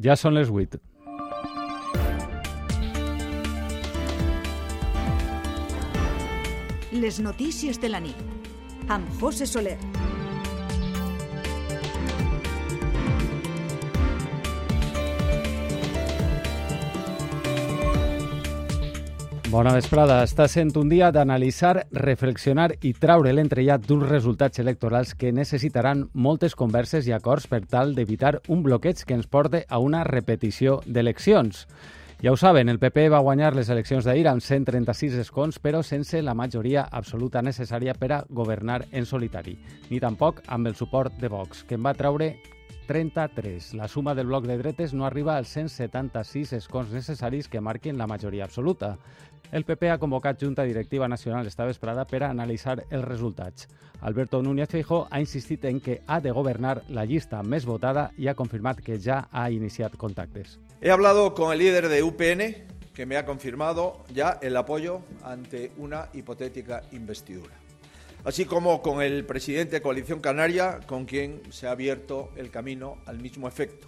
Ja 0.00 0.14
són 0.16 0.32
les 0.32 0.48
8. 0.48 0.78
Les 6.92 7.18
notícies 7.20 7.80
de 7.80 7.90
la 7.92 8.00
nit. 8.00 8.16
Amb 8.88 9.08
José 9.20 9.46
Soler. 9.46 9.76
Bona 19.52 19.74
vesprada. 19.76 20.22
Està 20.24 20.46
sent 20.48 20.70
un 20.80 20.88
dia 20.88 21.10
d'analitzar, 21.12 21.82
reflexionar 21.92 22.70
i 22.88 22.94
traure 22.96 23.34
l'entrellat 23.36 23.82
d'uns 23.84 24.06
resultats 24.08 24.62
electorals 24.62 25.10
que 25.12 25.28
necessitaran 25.36 26.06
moltes 26.14 26.54
converses 26.56 27.04
i 27.04 27.12
acords 27.12 27.50
per 27.52 27.60
tal 27.68 27.92
d'evitar 27.92 28.38
un 28.48 28.62
bloqueig 28.64 29.02
que 29.04 29.12
ens 29.12 29.28
porte 29.28 29.66
a 29.68 29.80
una 29.84 30.06
repetició 30.08 30.78
d'eleccions. 30.86 31.66
Ja 32.22 32.32
ho 32.32 32.38
saben, 32.40 32.70
el 32.72 32.80
PP 32.80 33.10
va 33.12 33.20
guanyar 33.20 33.52
les 33.52 33.68
eleccions 33.68 34.08
d'ahir 34.08 34.24
amb 34.30 34.40
136 34.40 35.18
escons, 35.20 35.60
però 35.60 35.82
sense 35.84 36.22
la 36.24 36.32
majoria 36.32 36.86
absoluta 36.88 37.44
necessària 37.44 37.92
per 37.92 38.12
a 38.12 38.22
governar 38.30 38.86
en 38.90 39.04
solitari, 39.04 39.58
ni 39.90 40.00
tampoc 40.00 40.40
amb 40.46 40.72
el 40.72 40.80
suport 40.80 41.20
de 41.20 41.28
Vox, 41.28 41.66
que 41.68 41.76
en 41.76 41.84
va 41.84 41.92
traure 41.92 42.32
33. 42.86 43.74
La 43.74 43.88
suma 43.88 44.14
del 44.14 44.26
bloc 44.26 44.44
de 44.44 44.58
dretes 44.58 44.92
no 44.92 45.06
arriba 45.06 45.36
als 45.36 45.48
176 45.48 46.52
escons 46.52 46.90
necessaris 46.92 47.48
que 47.48 47.60
marquin 47.60 47.98
la 47.98 48.06
majoria 48.06 48.44
absoluta. 48.44 48.98
El 49.52 49.66
PP 49.66 49.90
ha 49.90 49.98
convocat 49.98 50.42
Junta 50.42 50.62
Directiva 50.62 51.06
Nacional 51.08 51.46
esta 51.46 51.66
vesprada 51.66 52.06
per 52.08 52.22
a 52.22 52.30
analitzar 52.32 52.86
els 52.88 53.04
resultats. 53.04 53.66
Alberto 54.00 54.40
Núñez 54.42 54.70
Feijó 54.72 55.08
ha 55.10 55.20
insistit 55.20 55.66
en 55.68 55.78
que 55.78 56.00
ha 56.06 56.22
de 56.24 56.30
governar 56.32 56.84
la 56.88 57.04
llista 57.04 57.42
més 57.42 57.66
votada 57.68 58.06
i 58.16 58.30
ha 58.32 58.34
confirmat 58.34 58.80
que 58.80 58.96
ja 58.96 59.26
ha 59.30 59.50
iniciat 59.52 59.98
contactes. 60.00 60.56
He 60.80 60.90
hablado 60.90 61.34
con 61.34 61.52
el 61.52 61.58
líder 61.58 61.90
de 61.90 62.02
UPN, 62.02 62.40
que 62.94 63.04
me 63.04 63.18
ha 63.18 63.26
confirmado 63.26 64.06
ya 64.14 64.38
el 64.40 64.56
apoyo 64.56 65.02
ante 65.22 65.70
una 65.76 66.08
hipotética 66.14 66.82
investidura. 66.92 67.52
Así 68.24 68.46
como 68.46 68.80
con 68.80 69.02
el 69.02 69.26
presidente 69.26 69.76
de 69.76 69.82
Coalición 69.82 70.20
Canaria, 70.20 70.80
con 70.86 71.04
quien 71.04 71.42
se 71.52 71.66
ha 71.66 71.72
abierto 71.72 72.30
el 72.36 72.50
camino 72.50 72.96
al 73.04 73.18
mismo 73.18 73.48
efecto. 73.48 73.86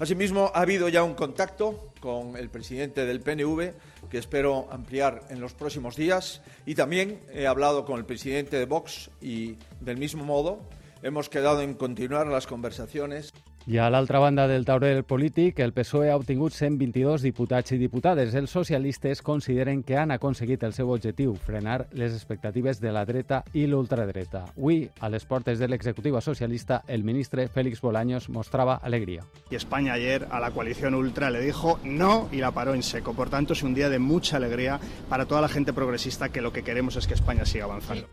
Asimismo, 0.00 0.50
ha 0.52 0.62
habido 0.62 0.88
ya 0.88 1.04
un 1.04 1.14
contacto 1.14 1.92
con 2.00 2.36
el 2.36 2.50
presidente 2.50 3.06
del 3.06 3.20
PNV, 3.20 3.72
que 4.10 4.18
espero 4.18 4.66
ampliar 4.70 5.22
en 5.30 5.40
los 5.40 5.54
próximos 5.54 5.94
días, 5.94 6.42
y 6.66 6.74
también 6.74 7.20
he 7.32 7.46
hablado 7.46 7.84
con 7.84 7.98
el 7.98 8.04
presidente 8.04 8.58
de 8.58 8.66
Vox 8.66 9.10
y, 9.20 9.56
del 9.80 9.96
mismo 9.96 10.24
modo, 10.24 10.58
hemos 11.02 11.28
quedado 11.28 11.62
en 11.62 11.74
continuar 11.74 12.26
las 12.26 12.48
conversaciones. 12.48 13.32
I 13.66 13.78
a 13.78 13.86
l'altra 13.88 14.18
banda 14.20 14.44
del 14.44 14.66
tauler 14.68 15.06
polític, 15.08 15.62
el 15.64 15.72
PSOE 15.72 16.10
ha 16.12 16.18
obtingut 16.18 16.52
122 16.52 17.22
diputats 17.24 17.72
i 17.72 17.78
diputades. 17.80 18.34
Els 18.36 18.52
socialistes 18.52 19.22
consideren 19.24 19.80
que 19.82 19.96
han 19.96 20.12
aconseguit 20.12 20.66
el 20.68 20.74
seu 20.76 20.90
objectiu, 20.92 21.32
frenar 21.46 21.86
les 21.96 22.12
expectatives 22.12 22.82
de 22.82 22.92
la 22.92 23.06
dreta 23.08 23.40
i 23.56 23.64
l'ultradreta. 23.64 24.42
Avui, 24.52 24.82
a 25.00 25.08
les 25.08 25.24
portes 25.24 25.58
de 25.58 25.68
l'executiva 25.72 26.20
socialista, 26.20 26.82
el 26.88 27.04
ministre 27.08 27.48
Félix 27.48 27.80
Bolaños 27.80 28.28
mostrava 28.28 28.76
alegria. 28.76 29.24
Y 29.50 29.56
España 29.56 29.94
ayer 29.94 30.28
a 30.30 30.40
la 30.40 30.50
coalición 30.50 30.94
ultra 30.94 31.30
le 31.30 31.40
dijo 31.40 31.80
no 31.84 32.28
y 32.30 32.44
la 32.44 32.50
paró 32.50 32.74
en 32.74 32.82
seco. 32.82 33.14
Por 33.14 33.30
tanto, 33.30 33.54
es 33.54 33.62
un 33.62 33.72
día 33.72 33.88
de 33.88 33.98
mucha 33.98 34.36
alegría 34.36 34.78
para 35.08 35.24
toda 35.24 35.40
la 35.40 35.48
gente 35.48 35.72
progresista 35.72 36.28
que 36.28 36.42
lo 36.42 36.52
que 36.52 36.64
queremos 36.64 36.96
es 36.96 37.06
que 37.06 37.14
España 37.14 37.46
siga 37.46 37.64
avanzando. 37.64 38.06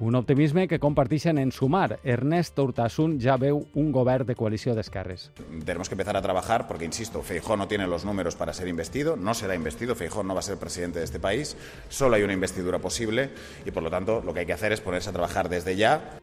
Un 0.00 0.16
optimisme 0.18 0.66
que 0.66 0.80
comparteixen 0.82 1.38
en 1.38 1.52
Sumar. 1.52 2.00
Ernest 2.02 2.58
Urtasun 2.58 3.20
ja 3.22 3.36
veu 3.38 3.60
un 3.78 3.92
govern 3.94 4.26
de 4.26 4.34
coalició 4.34 4.74
d'esquerres. 4.74 5.28
Tenemos 5.64 5.88
que 5.88 5.94
empezar 5.94 6.16
a 6.16 6.22
trabajar 6.22 6.66
porque, 6.66 6.84
insisto, 6.84 7.22
Feijó 7.22 7.56
no 7.56 7.68
tiene 7.68 7.86
los 7.86 8.04
números 8.04 8.34
para 8.34 8.52
ser 8.52 8.66
investido, 8.66 9.14
no 9.14 9.34
será 9.34 9.54
investido, 9.54 9.94
Feijó 9.94 10.24
no 10.24 10.34
va 10.34 10.40
a 10.40 10.42
ser 10.42 10.58
presidente 10.58 10.98
de 10.98 11.04
este 11.04 11.20
país, 11.20 11.56
solo 11.88 12.16
hay 12.16 12.24
una 12.24 12.32
investidura 12.32 12.80
posible 12.80 13.30
y, 13.64 13.70
por 13.70 13.84
lo 13.84 13.90
tanto, 13.90 14.20
lo 14.20 14.34
que 14.34 14.40
hay 14.40 14.46
que 14.46 14.52
hacer 14.52 14.72
es 14.72 14.80
ponerse 14.80 15.10
a 15.10 15.12
trabajar 15.12 15.48
desde 15.48 15.76
ya. 15.76 16.18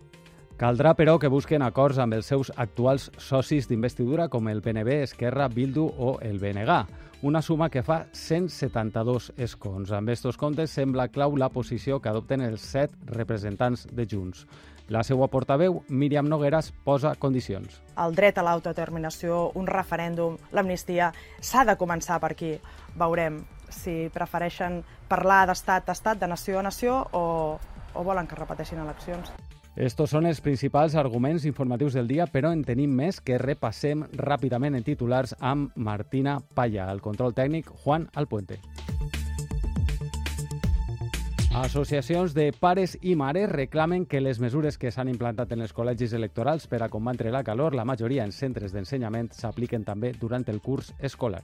Caldrà, 0.61 0.91
però, 0.93 1.15
que 1.17 1.25
busquen 1.25 1.63
acords 1.65 1.97
amb 1.97 2.13
els 2.13 2.27
seus 2.29 2.51
actuals 2.61 3.07
socis 3.17 3.65
d'investidura 3.65 4.27
com 4.29 4.45
el 4.45 4.59
PNB, 4.61 4.99
Esquerra, 5.07 5.47
Bildu 5.49 5.87
o 5.89 6.11
el 6.21 6.37
BNG. 6.37 6.75
Una 7.25 7.39
suma 7.41 7.71
que 7.73 7.81
fa 7.81 8.03
172 8.13 9.31
escons. 9.41 9.89
Amb 9.89 10.11
estos 10.13 10.35
comptes 10.37 10.69
sembla 10.69 11.07
clau 11.09 11.33
la 11.33 11.47
posició 11.49 11.97
que 11.97 12.11
adopten 12.11 12.45
els 12.45 12.61
set 12.61 12.93
representants 13.09 13.87
de 13.89 14.05
Junts. 14.05 14.43
La 14.93 15.01
seva 15.01 15.25
portaveu, 15.33 15.79
Míriam 15.89 16.29
Nogueras, 16.29 16.69
posa 16.85 17.15
condicions. 17.17 17.79
El 17.97 18.13
dret 18.13 18.37
a 18.37 18.43
l'autodeterminació, 18.45 19.47
un 19.57 19.65
referèndum, 19.65 20.35
l'amnistia, 20.53 21.07
s'ha 21.41 21.63
de 21.65 21.73
començar 21.73 22.19
per 22.21 22.35
aquí. 22.35 22.51
Veurem 23.01 23.39
si 23.73 24.11
prefereixen 24.13 24.83
parlar 25.09 25.47
d'estat 25.49 25.89
a 25.89 25.97
estat, 25.97 26.21
de 26.21 26.29
nació 26.29 26.61
a 26.61 26.63
nació, 26.69 26.99
o, 27.17 27.57
o 27.95 28.05
volen 28.05 28.29
que 28.29 28.37
repeteixin 28.37 28.85
eleccions. 28.85 29.33
Estos 29.75 30.09
són 30.11 30.25
els 30.27 30.41
principals 30.43 30.97
arguments 30.99 31.45
informatius 31.47 31.93
del 31.95 32.09
dia, 32.09 32.25
però 32.27 32.49
en 32.51 32.65
tenim 32.67 32.91
més 32.91 33.21
que 33.23 33.37
repassem 33.39 34.03
ràpidament 34.19 34.75
en 34.75 34.83
titulars 34.83 35.31
amb 35.39 35.71
Martina 35.75 36.41
Palla, 36.53 36.89
el 36.91 36.99
control 36.99 37.31
tècnic 37.33 37.71
Juan 37.85 38.09
Alpuente. 38.13 38.59
Associacions 41.55 42.35
de 42.35 42.51
pares 42.51 42.97
i 43.01 43.15
mares 43.15 43.49
reclamen 43.51 44.05
que 44.05 44.19
les 44.19 44.39
mesures 44.43 44.77
que 44.77 44.91
s'han 44.91 45.07
implantat 45.07 45.51
en 45.55 45.63
els 45.63 45.71
col·legis 45.75 46.11
electorals 46.19 46.67
per 46.67 46.83
a 46.83 46.89
combatre 46.91 47.31
la 47.31 47.43
calor, 47.43 47.75
la 47.75 47.87
majoria 47.87 48.27
en 48.27 48.35
centres 48.35 48.75
d'ensenyament, 48.75 49.31
s'apliquen 49.31 49.87
també 49.87 50.11
durant 50.19 50.47
el 50.51 50.59
curs 50.59 50.91
escolar. 50.99 51.43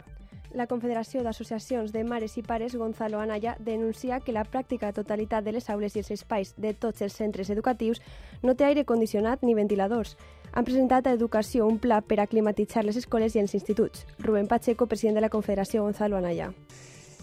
La 0.57 0.65
Confederació 0.65 1.21
d'Associacions 1.21 1.91
de 1.93 2.01
Mares 2.01 2.33
i 2.39 2.41
Pares 2.41 2.73
Gonzalo 2.73 3.19
Anaya 3.21 3.51
denuncia 3.61 4.17
que 4.25 4.33
la 4.33 4.41
pràctica 4.41 4.89
totalitat 4.89 5.45
de 5.45 5.51
les 5.53 5.69
aules 5.69 5.93
i 5.93 6.01
els 6.01 6.09
espais 6.15 6.55
de 6.57 6.71
tots 6.73 7.03
els 7.05 7.13
centres 7.13 7.51
educatius 7.53 8.01
no 8.41 8.55
té 8.57 8.65
aire 8.65 8.83
condicionat 8.89 9.45
ni 9.45 9.53
ventiladors. 9.53 10.15
Han 10.53 10.65
presentat 10.65 11.05
a 11.05 11.13
Educació 11.13 11.67
un 11.69 11.77
pla 11.77 12.01
per 12.01 12.17
a 12.23 12.25
climatitzar 12.25 12.87
les 12.87 12.97
escoles 12.97 13.37
i 13.37 13.43
els 13.43 13.53
instituts. 13.53 14.07
Rubén 14.17 14.49
Pacheco, 14.49 14.89
president 14.89 15.21
de 15.21 15.25
la 15.27 15.29
Confederació 15.29 15.85
Gonzalo 15.85 16.17
Anaya. 16.17 16.49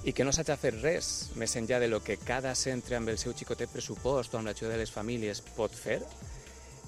i 0.04 0.12
que 0.12 0.22
no 0.22 0.30
s'ha 0.36 0.44
de 0.44 0.54
fer 0.60 0.74
res 0.82 1.32
més 1.40 1.56
enllà 1.56 1.78
de 1.80 1.88
lo 1.88 2.02
que 2.04 2.18
cada 2.20 2.54
centre 2.54 2.94
amb 2.94 3.08
el 3.08 3.16
seu 3.18 3.32
xicotet 3.32 3.70
pressupost 3.72 4.34
o 4.34 4.38
amb 4.38 4.46
l'ajuda 4.50 4.74
de 4.74 4.82
les 4.82 4.92
famílies 4.92 5.40
pot 5.56 5.72
fer 5.72 6.02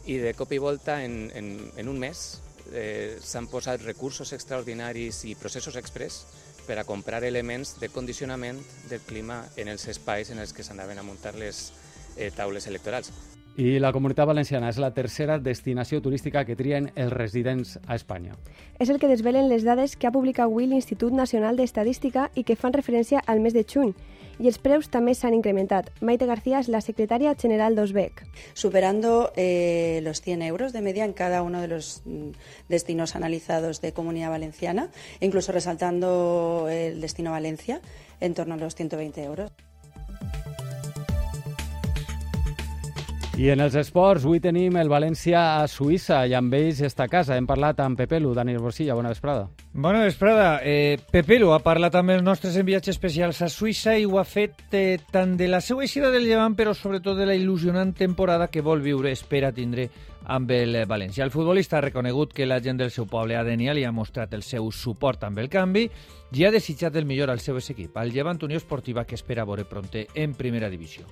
i 0.05 0.19
de 0.21 0.35
cop 0.37 0.53
i 0.53 0.59
volta 0.61 1.03
en, 1.03 1.31
en, 1.35 1.73
en 1.81 1.89
un 1.89 1.99
mes 1.99 2.27
eh, 2.73 3.19
s'han 3.23 3.47
posat 3.51 3.83
recursos 3.85 4.33
extraordinaris 4.33 5.25
i 5.25 5.37
processos 5.39 5.77
express 5.77 6.25
per 6.67 6.79
a 6.81 6.85
comprar 6.85 7.23
elements 7.25 7.77
de 7.81 7.89
condicionament 7.89 8.59
del 8.91 9.01
clima 9.07 9.45
en 9.57 9.69
els 9.69 9.87
espais 9.89 10.31
en 10.31 10.43
els 10.43 10.53
que 10.53 10.67
s'anaven 10.67 10.99
a 10.99 11.07
muntar 11.07 11.37
les 11.39 11.73
eh, 12.17 12.33
taules 12.35 12.67
electorals. 12.67 13.13
I 13.57 13.79
la 13.81 13.89
Comunitat 13.89 14.29
Valenciana 14.29 14.69
és 14.69 14.77
la 14.77 14.91
tercera 14.93 15.39
destinació 15.41 16.03
turística 16.05 16.43
que 16.45 16.59
trien 16.59 16.91
els 16.95 17.13
residents 17.15 17.79
a 17.87 17.97
Espanya. 17.97 18.35
És 18.79 18.91
el 18.93 18.99
que 19.01 19.09
desvelen 19.09 19.49
les 19.49 19.65
dades 19.65 19.95
que 19.97 20.11
ha 20.11 20.13
publicat 20.13 20.45
avui 20.45 20.67
l'Institut 20.69 21.15
Nacional 21.17 21.57
d'Estadística 21.57 22.29
i 22.35 22.45
que 22.45 22.59
fan 22.61 22.77
referència 22.77 23.23
al 23.25 23.41
mes 23.41 23.57
de 23.57 23.65
juny. 23.65 23.95
I 24.39 24.51
els 24.51 24.59
preus 24.61 24.91
també 24.93 25.15
s'han 25.17 25.35
incrementat. 25.35 25.89
Maite 26.05 26.27
García 26.29 26.61
és 26.61 26.69
la 26.69 26.83
secretària 26.85 27.35
general 27.41 27.75
d'Osbec. 27.75 28.23
superando 28.55 29.33
eh, 29.37 30.01
los 30.03 30.21
100 30.21 30.43
euros 30.43 30.73
de 30.73 30.83
media 30.83 31.05
en 31.05 31.13
cada 31.13 31.43
uno 31.43 31.61
de 31.61 31.69
los 31.69 32.03
mm, 32.05 32.31
destinos 32.69 33.17
analizados 33.17 33.81
de 33.81 33.93
Comunidad 33.93 34.31
Valenciana, 34.31 34.91
incluso 35.21 35.53
resaltando 35.53 36.69
el 36.71 37.01
destino 37.01 37.31
Valencia 37.31 37.81
en 38.21 38.35
torno 38.35 38.55
a 38.55 38.57
los 38.59 38.75
120 38.75 39.23
euros. 39.25 39.53
I 43.37 43.51
en 43.53 43.61
els 43.61 43.75
esports, 43.77 44.25
avui 44.25 44.39
tenim 44.41 44.79
el 44.81 44.89
València 44.89 45.41
a 45.59 45.67
Suïssa 45.69 46.23
i 46.25 46.33
amb 46.33 46.55
ells 46.57 46.79
està 46.87 47.05
a 47.05 47.11
casa. 47.13 47.37
Hem 47.37 47.45
parlat 47.45 47.83
amb 47.85 47.99
Pepelu, 48.01 48.31
Daniel 48.33 48.63
Borsilla, 48.65 48.95
bona 48.97 49.11
vesprada. 49.13 49.51
Bona 49.75 50.01
vesprada. 50.07 50.63
Eh, 50.65 50.97
Pepelu 51.13 51.51
ha 51.53 51.59
parlat 51.61 51.99
amb 52.01 52.15
els 52.15 52.25
nostres 52.25 52.57
enviats 52.57 52.89
especials 52.89 53.43
a 53.45 53.51
Suïssa 53.53 53.99
i 54.01 54.09
ho 54.09 54.17
ha 54.17 54.25
fet 54.25 54.73
eh, 54.73 54.97
tant 55.13 55.37
de 55.37 55.51
la 55.53 55.61
seva 55.61 55.85
eixida 55.85 56.09
del 56.15 56.25
llevant, 56.25 56.57
però 56.57 56.73
sobretot 56.73 57.21
de 57.21 57.29
la 57.29 57.37
il·lusionant 57.37 57.93
temporada 57.93 58.49
que 58.49 58.65
vol 58.65 58.81
viure, 58.81 59.13
espera 59.13 59.53
tindre 59.53 59.91
amb 60.33 60.57
el 60.57 60.87
València. 60.89 61.29
El 61.29 61.31
futbolista 61.31 61.77
ha 61.77 61.85
reconegut 61.85 62.33
que 62.33 62.49
la 62.49 62.63
gent 62.65 62.81
del 62.81 62.91
seu 62.91 63.05
poble 63.05 63.37
a 63.37 63.45
Denia 63.45 63.77
li 63.77 63.85
ha 63.85 63.93
mostrat 63.93 64.33
el 64.33 64.49
seu 64.49 64.73
suport 64.73 65.29
amb 65.29 65.45
el 65.45 65.53
canvi 65.53 65.91
i 66.33 66.49
ha 66.49 66.51
desitjat 66.51 66.97
el 66.97 67.05
millor 67.05 67.29
al 67.29 67.45
seu 67.45 67.61
equip, 67.61 68.01
al 68.01 68.17
Llevant 68.17 68.41
Unió 68.49 68.57
Esportiva 68.57 69.05
que 69.05 69.15
espera 69.15 69.45
veure 69.45 69.69
pronte 69.69 70.09
en 70.15 70.33
primera 70.33 70.73
divisió. 70.73 71.05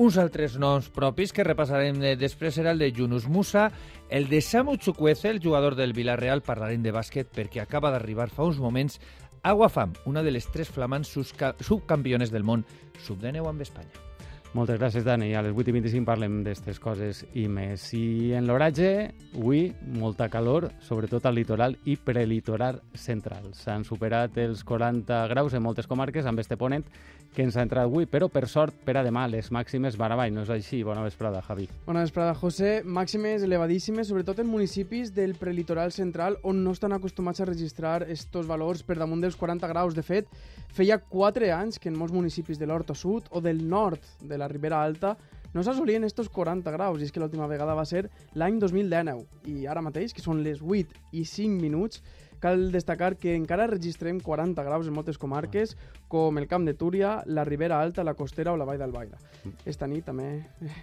Uns 0.00 0.16
altres 0.16 0.54
noms 0.56 0.86
propis 0.88 1.34
que 1.36 1.44
repassarem 1.44 1.98
eh, 2.00 2.14
després 2.16 2.54
serà 2.56 2.72
el 2.72 2.80
de 2.80 2.88
Yunus 2.96 3.26
Musa, 3.28 3.66
el 4.08 4.30
de 4.30 4.40
Samu 4.40 4.78
Chukwueze, 4.80 5.28
el 5.28 5.42
jugador 5.44 5.76
del 5.76 5.92
Villarreal, 5.92 6.40
parlarem 6.40 6.80
de 6.80 6.94
bàsquet 6.96 7.28
perquè 7.28 7.60
acaba 7.60 7.90
d'arribar 7.92 8.30
fa 8.32 8.46
uns 8.48 8.56
moments 8.56 8.96
Aguafam, 9.42 9.92
una 10.06 10.22
de 10.22 10.30
les 10.30 10.46
tres 10.48 10.70
flamants 10.70 11.10
subcampiones 11.12 12.30
del 12.32 12.46
món 12.46 12.64
sub-19 13.04 13.50
amb 13.50 13.66
Espanya. 13.66 14.08
Moltes 14.52 14.76
gràcies, 14.76 15.04
Dani. 15.04 15.30
A 15.34 15.40
les 15.40 15.54
8 15.56 15.70
i 15.70 15.74
25 15.78 16.04
parlem 16.04 16.42
d'aquestes 16.44 16.78
coses 16.80 17.22
i 17.40 17.46
més. 17.48 17.86
I 17.96 18.34
en 18.36 18.44
l'oratge, 18.44 18.90
avui, 19.32 19.62
molta 19.96 20.28
calor, 20.28 20.68
sobretot 20.84 21.24
al 21.24 21.38
litoral 21.40 21.78
i 21.88 21.96
prelitoral 21.96 22.82
central. 22.92 23.48
S'han 23.56 23.86
superat 23.88 24.36
els 24.44 24.60
40 24.68 25.22
graus 25.32 25.56
en 25.56 25.64
moltes 25.64 25.88
comarques 25.88 26.28
amb 26.28 26.44
este 26.44 26.60
ponent 26.60 26.84
que 27.32 27.42
ens 27.42 27.56
ha 27.56 27.64
entrat 27.64 27.88
avui, 27.88 28.06
però 28.06 28.28
per 28.32 28.44
sort, 28.48 28.76
per 28.84 28.96
a 29.00 29.02
demà, 29.04 29.24
les 29.30 29.48
màximes 29.54 29.96
van 30.00 30.12
avall, 30.14 30.32
no 30.34 30.44
és 30.44 30.52
així? 30.52 30.82
Bona 30.84 31.04
vesprada, 31.04 31.40
Javi. 31.46 31.66
Bona 31.86 32.04
vesprada, 32.04 32.34
José. 32.36 32.82
Màximes 32.84 33.44
elevadíssimes, 33.46 34.08
sobretot 34.10 34.42
en 34.42 34.50
municipis 34.50 35.14
del 35.16 35.34
prelitoral 35.40 35.92
central, 35.96 36.36
on 36.44 36.62
no 36.64 36.76
estan 36.76 36.92
acostumats 36.92 37.40
a 37.40 37.48
registrar 37.48 38.02
estos 38.12 38.46
valors 38.46 38.84
per 38.84 38.98
damunt 39.00 39.24
dels 39.24 39.38
40 39.40 39.70
graus. 39.72 39.96
De 39.96 40.04
fet, 40.04 40.28
feia 40.76 41.00
4 41.00 41.52
anys 41.56 41.80
que 41.80 41.88
en 41.88 41.96
molts 41.98 42.14
municipis 42.14 42.60
de 42.60 42.68
l'Horta 42.68 42.94
Sud 42.94 43.32
o 43.32 43.40
del 43.40 43.64
nord 43.68 44.04
de 44.20 44.36
la 44.36 44.50
Ribera 44.52 44.82
Alta 44.84 45.16
no 45.52 45.60
s'assolien 45.60 46.04
estos 46.04 46.30
40 46.32 46.72
graus, 46.72 47.00
i 47.00 47.04
és 47.04 47.12
que 47.12 47.20
l'última 47.20 47.48
vegada 47.48 47.76
va 47.76 47.84
ser 47.84 48.06
l'any 48.40 48.58
2019. 48.60 49.26
I 49.52 49.66
ara 49.68 49.84
mateix, 49.84 50.14
que 50.16 50.24
són 50.24 50.40
les 50.44 50.62
8 50.64 51.12
i 51.12 51.26
5 51.28 51.60
minuts, 51.60 52.00
cal 52.42 52.72
destacar 52.74 53.14
que 53.20 53.36
encara 53.36 53.68
registrem 53.70 54.18
40 54.18 54.64
graus 54.66 54.88
en 54.88 54.96
moltes 54.96 55.18
comarques, 55.20 55.76
com 56.12 56.36
el 56.36 56.46
Camp 56.46 56.66
de 56.68 56.74
Túria, 56.76 57.22
la 57.24 57.44
Ribera 57.48 57.80
Alta, 57.80 58.04
la 58.04 58.12
Costera 58.12 58.52
o 58.52 58.58
la 58.60 58.66
Vall 58.68 58.82
d'Albaida. 58.82 59.16
Esta 59.64 59.88
nit 59.88 60.04
també 60.04 60.26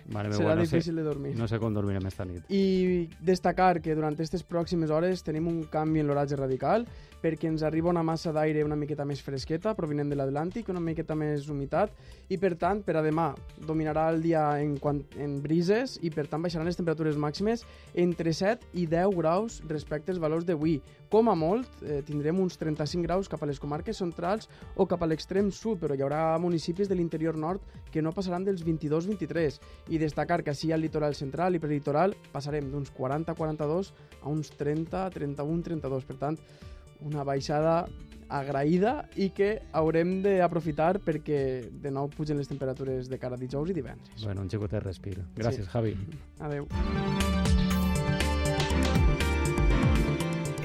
Mare 0.10 0.32
serà 0.34 0.56
no 0.58 0.64
difícil 0.64 0.96
sé, 0.96 0.98
de 0.98 1.04
dormir. 1.06 1.36
No 1.38 1.46
sé 1.48 1.60
com 1.62 1.76
dormirem 1.76 2.08
esta 2.10 2.26
nit. 2.26 2.50
I 2.50 3.06
destacar 3.22 3.78
que 3.84 3.94
durant 3.94 4.18
aquestes 4.18 4.42
pròximes 4.42 4.90
hores 4.90 5.22
tenim 5.28 5.46
un 5.52 5.62
canvi 5.70 6.02
en 6.02 6.10
l'horatge 6.10 6.40
radical 6.40 6.88
perquè 7.22 7.50
ens 7.52 7.64
arriba 7.68 7.92
una 7.92 8.02
massa 8.02 8.32
d'aire 8.34 8.64
una 8.64 8.78
miqueta 8.80 9.06
més 9.06 9.22
fresqueta 9.22 9.76
provinent 9.78 10.10
de 10.10 10.18
l'Atlàntic, 10.18 10.70
una 10.72 10.82
miqueta 10.82 11.18
més 11.20 11.50
humitat 11.52 11.94
i 12.32 12.40
per 12.42 12.56
tant, 12.58 12.82
per 12.82 12.96
a 12.98 13.04
demà 13.06 13.30
dominarà 13.68 14.08
el 14.14 14.24
dia 14.24 14.44
en, 14.64 14.78
quant, 14.82 15.04
en 15.20 15.38
brises 15.44 15.98
i 16.02 16.10
per 16.16 16.26
tant 16.32 16.42
baixaran 16.42 16.68
les 16.68 16.80
temperatures 16.80 17.20
màximes 17.20 17.66
entre 17.94 18.34
7 18.34 18.74
i 18.80 18.88
10 18.90 19.14
graus 19.20 19.60
respecte 19.70 20.14
als 20.14 20.22
valors 20.24 20.48
d'avui. 20.48 20.80
Com 21.10 21.30
a 21.30 21.36
molt, 21.36 21.68
eh, 21.84 22.02
tindrem 22.06 22.40
uns 22.40 22.58
35 22.58 23.06
graus 23.06 23.30
cap 23.30 23.44
a 23.44 23.50
les 23.50 23.60
comarques 23.60 23.98
centrals 23.98 24.50
o 24.76 24.88
cap 24.88 25.04
a 25.04 25.10
l'extrem 25.20 25.52
sud, 25.52 25.82
però 25.84 25.96
hi 25.96 26.04
haurà 26.06 26.40
municipis 26.40 26.88
de 26.88 26.96
l'interior 26.96 27.36
nord 27.36 27.60
que 27.92 28.02
no 28.02 28.14
passaran 28.16 28.46
dels 28.48 28.64
22-23. 28.64 29.60
I 29.92 30.00
destacar 30.00 30.42
que 30.44 30.54
així 30.54 30.72
al 30.72 30.82
litoral 30.82 31.16
central 31.18 31.56
i 31.56 31.60
prelitoral 31.60 32.16
passarem 32.32 32.72
d'uns 32.72 32.94
40-42 32.96 33.92
a 34.24 34.30
uns 34.32 34.54
30-31-32. 34.56 36.08
Per 36.08 36.16
tant, 36.22 36.40
una 37.04 37.26
baixada 37.28 37.82
agraïda 38.30 39.10
i 39.18 39.32
que 39.34 39.56
haurem 39.74 40.20
d'aprofitar 40.24 41.00
perquè 41.02 41.42
de 41.82 41.92
nou 41.92 42.08
pugen 42.14 42.38
les 42.38 42.48
temperatures 42.48 43.10
de 43.10 43.20
cara 43.20 43.36
a 43.36 43.42
dijous 43.42 43.74
i 43.74 43.76
divendres. 43.76 44.24
Bueno, 44.24 44.46
un 44.46 44.52
xicotet 44.54 44.86
respir. 44.86 45.18
Gràcies, 45.36 45.66
sí. 45.66 45.74
Javi. 45.74 45.96
Adeu. 46.40 46.70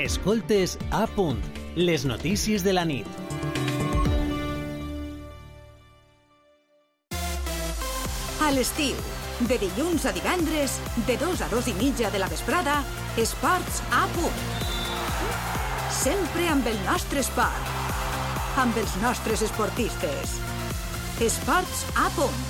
Escoltes 0.04 0.76
a 0.92 1.06
punt, 1.16 1.40
les 1.80 2.04
notícies 2.04 2.62
de 2.66 2.76
la 2.76 2.84
nit. 2.84 3.93
A 8.44 8.50
l'estiu, 8.52 8.96
de 9.48 9.56
dilluns 9.56 10.04
a 10.04 10.10
divendres, 10.12 10.74
de 11.06 11.14
2 11.16 11.40
a 11.46 11.48
2 11.48 11.70
i 11.72 11.74
mitja 11.78 12.10
de 12.12 12.20
la 12.20 12.28
vesprada, 12.28 12.74
Esports 13.16 13.80
a 13.88 14.02
punt. 14.12 14.36
Sempre 15.88 16.50
amb 16.52 16.68
el 16.68 16.76
nostre 16.84 17.24
esport. 17.24 17.72
Amb 18.60 18.76
els 18.76 18.98
nostres 19.00 19.46
esportistes. 19.48 20.36
Esports 21.24 21.86
a 21.96 22.12
punt. 22.20 22.44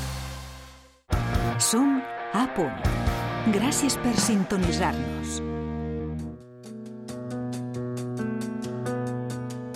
Som 1.63 2.01
a 2.35 2.49
punt. 2.59 2.95
Gràcies 3.55 3.95
per 4.03 4.19
sintonitzar-nos. 4.19 5.54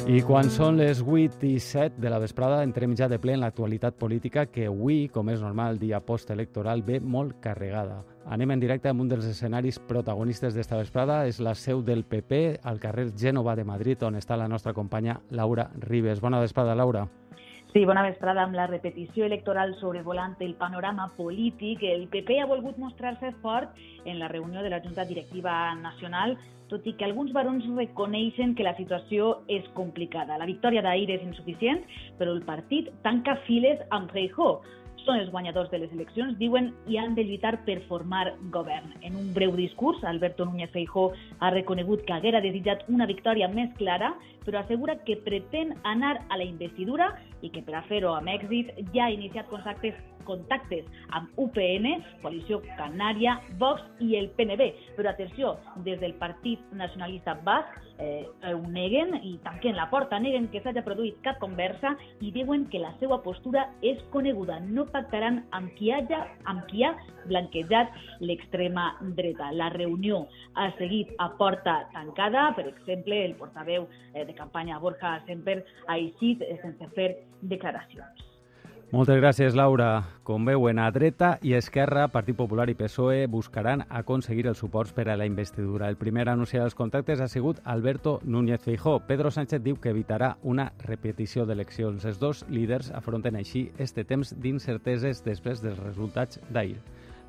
I 0.08 0.22
quan 0.24 0.46
són 0.48 0.78
les 0.80 1.02
8 1.04 1.44
i 1.44 1.58
7 1.60 2.00
de 2.00 2.08
la 2.08 2.16
vesprada 2.22 2.62
entrem 2.64 2.94
ja 2.96 3.10
de 3.12 3.18
ple 3.20 3.34
en 3.36 3.42
l'actualitat 3.42 3.98
política 4.00 4.46
que 4.48 4.64
avui, 4.70 5.10
com 5.12 5.28
és 5.28 5.42
normal, 5.44 5.76
dia 5.76 6.00
postelectoral, 6.00 6.80
ve 6.80 6.96
molt 6.96 7.34
carregada. 7.44 7.98
Anem 8.24 8.54
en 8.54 8.62
directe 8.62 8.88
amb 8.88 9.04
un 9.04 9.12
dels 9.12 9.28
escenaris 9.28 9.76
protagonistes 9.90 10.56
d'esta 10.56 10.80
vesprada. 10.80 11.20
És 11.28 11.42
la 11.44 11.52
seu 11.52 11.84
del 11.84 12.06
PP 12.08 12.40
al 12.64 12.80
carrer 12.80 13.10
Gènova 13.20 13.52
de 13.52 13.68
Madrid, 13.68 14.00
on 14.08 14.16
està 14.16 14.40
la 14.40 14.48
nostra 14.48 14.72
companya 14.72 15.20
Laura 15.28 15.68
Ribes. 15.76 16.24
Bona 16.24 16.40
vesprada, 16.40 16.74
Laura. 16.74 17.04
Sí, 17.74 17.84
bona 17.84 18.00
vesprada. 18.00 18.48
Amb 18.48 18.56
la 18.56 18.66
repetició 18.66 19.28
electoral 19.28 19.76
sobrevolant 19.76 20.40
el 20.40 20.54
panorama 20.56 21.10
polític, 21.18 21.84
el 21.84 22.08
PP 22.08 22.40
ha 22.40 22.48
volgut 22.48 22.80
mostrar-se 22.80 23.36
fort 23.42 23.76
en 24.06 24.16
la 24.18 24.32
reunió 24.32 24.64
de 24.64 24.72
la 24.72 24.80
Junta 24.80 25.04
Directiva 25.04 25.74
Nacional, 25.74 26.38
tot 26.70 26.86
i 26.86 26.94
que 26.98 27.06
alguns 27.06 27.32
barons 27.36 27.66
reconeixen 27.76 28.54
que 28.54 28.66
la 28.66 28.76
situació 28.76 29.38
és 29.48 29.66
complicada. 29.76 30.38
La 30.40 30.48
victòria 30.48 30.82
d'ahir 30.84 31.08
és 31.14 31.24
insuficient, 31.24 31.84
però 32.18 32.34
el 32.36 32.44
partit 32.48 32.90
tanca 33.06 33.38
files 33.46 33.80
amb 33.94 34.12
Feijó. 34.12 34.58
Són 35.04 35.20
els 35.20 35.30
guanyadors 35.32 35.70
de 35.72 35.78
les 35.82 35.92
eleccions, 35.94 36.36
diuen, 36.40 36.72
i 36.90 36.98
han 37.00 37.14
de 37.16 37.24
lluitar 37.24 37.54
per 37.64 37.78
formar 37.88 38.34
govern. 38.54 38.92
En 39.06 39.16
un 39.16 39.32
breu 39.34 39.54
discurs, 39.56 40.02
Alberto 40.04 40.44
Núñez 40.44 40.70
Feijó 40.74 41.12
ha 41.38 41.50
reconegut 41.54 42.04
que 42.04 42.16
haguera 42.16 42.42
desitjat 42.44 42.84
una 42.88 43.06
victòria 43.06 43.48
més 43.48 43.72
clara, 43.78 44.12
però 44.44 44.60
assegura 44.60 44.98
que 45.06 45.16
pretén 45.24 45.74
anar 45.84 46.18
a 46.28 46.38
la 46.40 46.44
investidura 46.44 47.12
i 47.42 47.50
que 47.54 47.62
per 47.62 47.78
a 47.78 47.84
fer-ho 47.88 48.14
amb 48.16 48.32
èxit 48.34 48.74
ja 48.94 49.06
ha 49.06 49.14
iniciat 49.14 49.48
contactes 49.52 49.98
contactes 50.28 50.84
amb 51.16 51.40
UPN, 51.40 52.02
Coalició 52.22 52.60
Canària, 52.76 53.38
Vox 53.60 53.84
i 54.04 54.14
el 54.18 54.28
PNB. 54.36 54.70
Però 54.98 55.08
atenció, 55.08 55.56
des 55.86 56.00
del 56.02 56.14
Partit 56.20 56.60
Nacionalista 56.76 57.38
Basc 57.46 57.87
eh, 57.98 58.26
ho 58.54 58.60
neguen 58.72 59.14
i 59.22 59.36
tanquen 59.44 59.76
la 59.76 59.88
porta, 59.90 60.18
neguen 60.22 60.48
que 60.52 60.62
s'hagi 60.62 60.82
produït 60.86 61.18
cap 61.26 61.38
conversa 61.42 61.94
i 62.24 62.32
diuen 62.34 62.66
que 62.72 62.80
la 62.82 62.94
seva 63.02 63.20
postura 63.24 63.66
és 63.82 64.00
coneguda. 64.14 64.60
No 64.66 64.86
pactaran 64.92 65.42
amb 65.56 65.74
qui, 65.78 65.90
haja, 65.94 66.24
amb 66.50 66.64
qui 66.70 66.84
ha 66.86 66.94
blanquejat 67.26 67.92
l'extrema 68.20 68.90
dreta. 69.18 69.50
La 69.52 69.70
reunió 69.74 70.24
ha 70.54 70.70
seguit 70.78 71.12
a 71.18 71.30
porta 71.40 71.80
tancada. 71.94 72.48
Per 72.56 72.68
exemple, 72.70 73.24
el 73.24 73.36
portaveu 73.40 73.88
eh, 74.14 74.24
de 74.24 74.34
campanya 74.38 74.78
Borja 74.78 75.18
Semper 75.26 75.60
ha 75.86 75.98
eixit 75.98 76.42
eh, 76.42 76.56
sense 76.62 76.90
fer 76.96 77.12
declaracions. 77.42 78.27
Moltes 78.88 79.18
gràcies, 79.20 79.52
Laura. 79.52 80.16
Com 80.24 80.46
veuen, 80.48 80.78
a 80.80 80.86
dreta 80.88 81.34
i 81.44 81.50
esquerra, 81.52 82.06
Partit 82.08 82.38
Popular 82.38 82.64
i 82.72 82.74
PSOE 82.78 83.26
buscaran 83.28 83.82
aconseguir 83.92 84.46
els 84.48 84.62
suports 84.64 84.94
per 84.96 85.04
a 85.12 85.16
la 85.20 85.26
investidura. 85.28 85.90
El 85.92 85.98
primer 86.00 86.24
a 86.24 86.32
anunciar 86.32 86.62
els 86.64 86.76
contactes 86.78 87.20
ha 87.20 87.28
sigut 87.28 87.60
Alberto 87.64 88.18
Núñez 88.24 88.64
Feijó. 88.64 88.94
Pedro 89.04 89.30
Sánchez 89.30 89.60
diu 89.60 89.76
que 89.76 89.92
evitarà 89.92 90.38
una 90.42 90.70
repetició 90.86 91.44
d'eleccions. 91.44 92.06
Els 92.08 92.16
dos 92.18 92.46
líders 92.48 92.88
afronten 92.96 93.36
així 93.36 93.66
este 93.76 94.06
temps 94.08 94.32
d'incerteses 94.32 95.20
després 95.20 95.60
dels 95.60 95.84
resultats 95.84 96.40
d'ahir. 96.48 96.80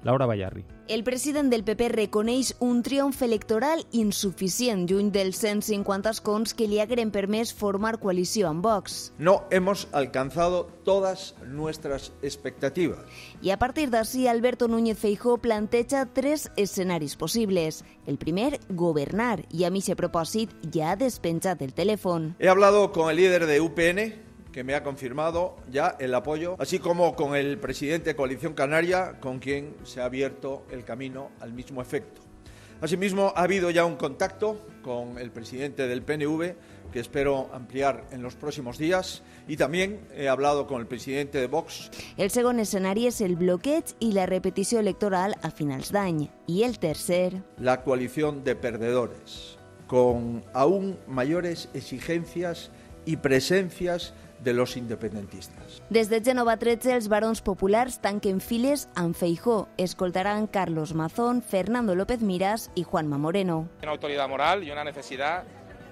Laura 0.04 0.26
Ballarri. 0.26 0.66
El 0.90 1.04
president 1.04 1.52
del 1.52 1.64
PP 1.64 1.90
reconeix 1.90 2.56
un 2.66 2.80
triomf 2.82 3.22
electoral 3.22 3.84
insuficient, 3.94 4.88
lluny 4.90 5.12
dels 5.14 5.38
150 5.38 6.10
escons 6.16 6.56
que 6.58 6.66
li 6.66 6.80
hagueren 6.82 7.12
permès 7.14 7.52
formar 7.54 8.00
coalició 8.02 8.48
amb 8.50 8.66
Vox. 8.66 9.12
No 9.20 9.44
hemos 9.52 9.88
alcanzado 9.92 10.64
todas 10.84 11.36
nuestras 11.46 12.12
expectativas. 12.24 13.06
I 13.42 13.52
a 13.52 13.60
partir 13.60 13.92
d'ací, 13.92 14.26
Alberto 14.28 14.68
Núñez 14.68 14.98
Feijó 14.98 15.38
planteja 15.38 16.08
tres 16.08 16.50
escenaris 16.56 17.16
possibles. 17.16 17.84
El 18.08 18.18
primer, 18.18 18.60
governar, 18.70 19.46
i 19.52 19.66
a 19.66 19.70
mi 19.70 19.84
se 19.86 19.94
propòsit 19.96 20.50
ja 20.74 20.94
ha 20.94 20.98
despenjat 20.98 21.62
el 21.62 21.76
telèfon. 21.78 22.34
He 22.40 22.50
hablado 22.50 22.92
con 22.92 23.12
el 23.12 23.18
líder 23.18 23.46
de 23.46 23.62
UPN, 23.62 24.29
que 24.60 24.64
me 24.66 24.76
ha 24.76 24.84
confirmado 24.84 25.56
ya 25.72 25.96
el 26.02 26.14
apoyo, 26.14 26.58
así 26.60 26.80
como 26.80 27.16
con 27.16 27.34
el 27.34 27.60
presidente 27.60 28.10
de 28.10 28.16
Coalición 28.18 28.54
Canaria, 28.54 29.18
con 29.22 29.40
quien 29.40 29.74
se 29.86 30.02
ha 30.02 30.04
abierto 30.04 30.66
el 30.70 30.84
camino 30.84 31.30
al 31.40 31.54
mismo 31.54 31.82
efecto. 31.82 32.20
Asimismo, 32.82 33.32
ha 33.38 33.44
habido 33.44 33.70
ya 33.72 33.86
un 33.86 33.96
contacto 33.96 34.68
con 34.82 35.18
el 35.18 35.32
presidente 35.32 35.88
del 35.88 36.02
PNV, 36.02 36.56
que 36.92 37.00
espero 37.00 37.50
ampliar 37.54 38.04
en 38.12 38.22
los 38.22 38.36
próximos 38.36 38.78
días, 38.78 39.24
y 39.48 39.56
también 39.56 40.02
he 40.14 40.28
hablado 40.28 40.68
con 40.68 40.82
el 40.82 40.88
presidente 40.88 41.38
de 41.38 41.48
Vox. 41.48 41.90
El 42.18 42.30
segon 42.30 42.60
escenari 42.60 43.08
és 43.08 43.22
el 43.24 43.38
bloqueig 43.40 43.96
i 44.04 44.12
la 44.12 44.26
repetició 44.28 44.84
electoral 44.84 45.38
a 45.40 45.56
finals 45.56 45.94
d'any. 45.96 46.26
I 46.52 46.64
el 46.68 46.80
tercer... 46.84 47.46
La 47.56 47.86
coalición 47.86 48.44
de 48.44 48.58
perdedores, 48.58 49.58
con 49.88 50.44
aún 50.52 51.00
mayores 51.08 51.70
exigencias 51.74 52.72
y 53.06 53.16
presencias 53.16 54.14
de 54.44 54.54
los 54.54 54.78
independentistas. 54.78 55.82
Des 55.90 56.10
de 56.10 56.22
Gènova 56.24 56.58
13, 56.58 56.94
els 56.96 57.10
barons 57.12 57.42
populars 57.42 58.00
tanquen 58.00 58.40
files 58.40 58.88
amb 58.96 59.16
Feijó. 59.16 59.68
Escoltaran 59.78 60.48
Carlos 60.48 60.94
Mazón, 60.94 61.42
Fernando 61.42 61.96
López 61.96 62.22
Miras 62.22 62.72
i 62.76 62.84
Juanma 62.84 63.18
Moreno. 63.18 63.68
Una 63.84 63.92
autoridad 63.92 64.30
moral 64.30 64.64
y 64.64 64.72
una 64.72 64.84
necesidad 64.84 65.44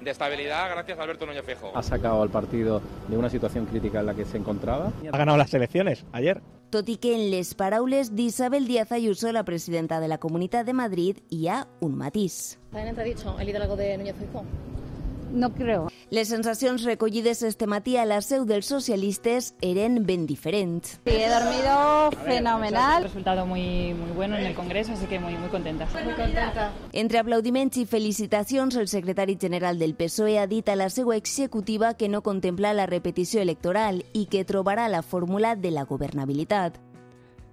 de 0.01 0.12
estabilidad 0.12 0.70
gracias 0.70 1.00
a 1.00 1.04
Alberto 1.04 1.25
Núñez 1.25 1.44
Feijó. 1.44 1.75
Ha 1.75 1.84
sacado 1.84 2.22
al 2.22 2.30
partido 2.30 2.82
de 3.08 3.18
una 3.18 3.30
situación 3.30 3.66
crítica 3.66 4.00
en 4.00 4.06
la 4.06 4.13
que 4.13 4.25
se 4.25 4.38
encontraba. 4.38 4.92
Ha 5.12 5.18
ganado 5.18 5.38
las 5.38 5.54
elecciones 5.54 6.06
ayer. 6.12 6.42
tot 6.70 6.89
i 6.89 6.98
que 7.00 7.13
en 7.16 7.30
les 7.32 7.54
paraules 7.56 8.10
d'Isabel 8.16 8.68
Díaz 8.68 8.92
Ayuso, 8.92 9.32
la 9.32 9.46
presidenta 9.46 10.01
de 10.01 10.10
la 10.10 10.18
Comunitat 10.18 10.66
de 10.66 10.74
Madrid, 10.74 11.20
hi 11.30 11.48
ha 11.48 11.68
un 11.80 11.96
matís. 11.96 12.60
¿Está 12.66 12.82
en 12.82 12.89
entredicho 12.89 13.39
el 13.39 13.48
liderazgo 13.48 13.77
de 13.77 13.98
Núñez 13.98 14.16
Feijóo? 14.18 14.44
No 15.38 15.53
creo. 15.53 15.91
Les 16.10 16.29
sensacions 16.29 16.84
recollides 16.84 17.44
este 17.44 17.67
matí 17.67 17.98
a 17.98 18.06
la 18.06 18.22
seu 18.25 18.46
dels 18.50 18.65
socialistes 18.65 19.51
eren 19.62 20.00
ben 20.08 20.25
diferents. 20.25 20.98
Sí, 21.06 21.13
he 21.13 21.29
dormido 21.29 22.12
fenomenal. 22.25 23.03
Un 23.03 23.10
resultado 23.10 23.46
muy, 23.46 23.94
muy 23.94 24.12
bueno 24.15 24.38
en 24.38 24.46
el 24.46 24.56
Congreso, 24.56 24.94
así 24.94 25.06
que 25.06 25.20
muy, 25.20 25.36
muy 25.38 25.50
contenta. 25.50 25.88
Muy 25.94 26.13
contenta. 26.13 26.72
Entre 26.91 27.20
aplaudiments 27.20 27.77
i 27.77 27.86
felicitacions, 27.86 28.75
el 28.75 28.88
secretari 28.88 29.38
general 29.39 29.77
del 29.77 29.94
PSOE 29.94 30.39
ha 30.39 30.48
dit 30.48 30.70
a 30.70 30.75
la 30.75 30.89
seva 30.89 31.15
executiva 31.15 31.94
que 31.94 32.10
no 32.10 32.24
contempla 32.24 32.74
la 32.74 32.88
repetició 32.88 33.41
electoral 33.41 34.06
i 34.13 34.25
que 34.25 34.46
trobarà 34.46 34.89
la 34.89 35.03
fórmula 35.03 35.56
de 35.56 35.72
la 35.72 35.86
governabilitat. 35.86 36.82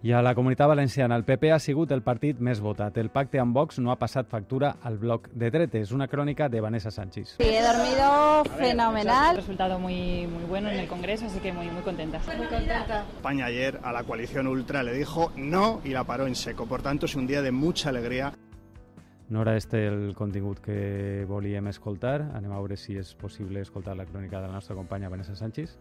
I 0.05 0.13
a 0.13 0.21
la 0.21 0.35
Comunitat 0.35 0.69
Valenciana, 0.69 1.17
el 1.17 1.25
PP 1.25 1.51
ha 1.51 1.59
sigut 1.59 1.93
el 1.95 2.03
partit 2.05 2.37
més 2.37 2.59
votat. 2.61 2.99
El 3.01 3.07
pacte 3.09 3.39
amb 3.41 3.57
Vox 3.57 3.79
no 3.81 3.89
ha 3.89 3.95
passat 3.97 4.29
factura 4.29 4.75
al 4.85 4.99
bloc 5.01 5.31
de 5.33 5.49
dretes. 5.49 5.95
Una 5.97 6.09
crònica 6.13 6.51
de 6.53 6.61
Vanessa 6.61 6.91
Sánchez. 6.91 7.39
Sí, 7.39 7.47
he 7.49 7.63
dormido 7.63 8.45
fenomenal. 8.59 9.31
Un 9.31 9.37
resultado 9.41 9.79
muy, 9.79 10.27
muy 10.27 10.45
bueno 10.45 10.69
en 10.69 10.81
el 10.81 10.89
Congreso, 10.89 11.25
así 11.25 11.39
que 11.39 11.55
muy, 11.55 11.71
muy 11.71 11.81
contenta. 11.81 12.21
Muy 12.27 12.37
contenta. 12.37 13.07
España 13.17 13.47
ayer 13.47 13.81
a 13.83 13.95
la 13.95 14.05
coalición 14.05 14.47
ultra 14.47 14.83
le 14.83 14.93
dijo 14.93 15.33
no 15.37 15.81
y 15.85 15.95
la 15.95 16.05
paró 16.05 16.27
en 16.27 16.35
seco. 16.35 16.67
Por 16.67 16.83
tanto, 16.83 17.07
es 17.07 17.15
un 17.15 17.27
día 17.27 17.41
de 17.41 17.51
mucha 17.51 17.89
alegría. 17.89 18.35
No 19.31 19.41
era 19.41 19.57
este 19.57 19.87
el 19.87 20.15
contingut 20.15 20.59
que 20.59 21.25
volíem 21.27 21.69
escoltar. 21.69 22.29
Anem 22.37 22.53
a 22.53 22.61
veure 22.61 22.77
si 22.77 23.01
és 23.01 23.17
possible 23.17 23.65
escoltar 23.65 23.97
la 23.97 24.05
crònica 24.05 24.43
de 24.43 24.49
la 24.49 24.53
nostra 24.53 24.77
companya 24.77 25.09
Vanessa 25.09 25.35
Sánchez. 25.35 25.79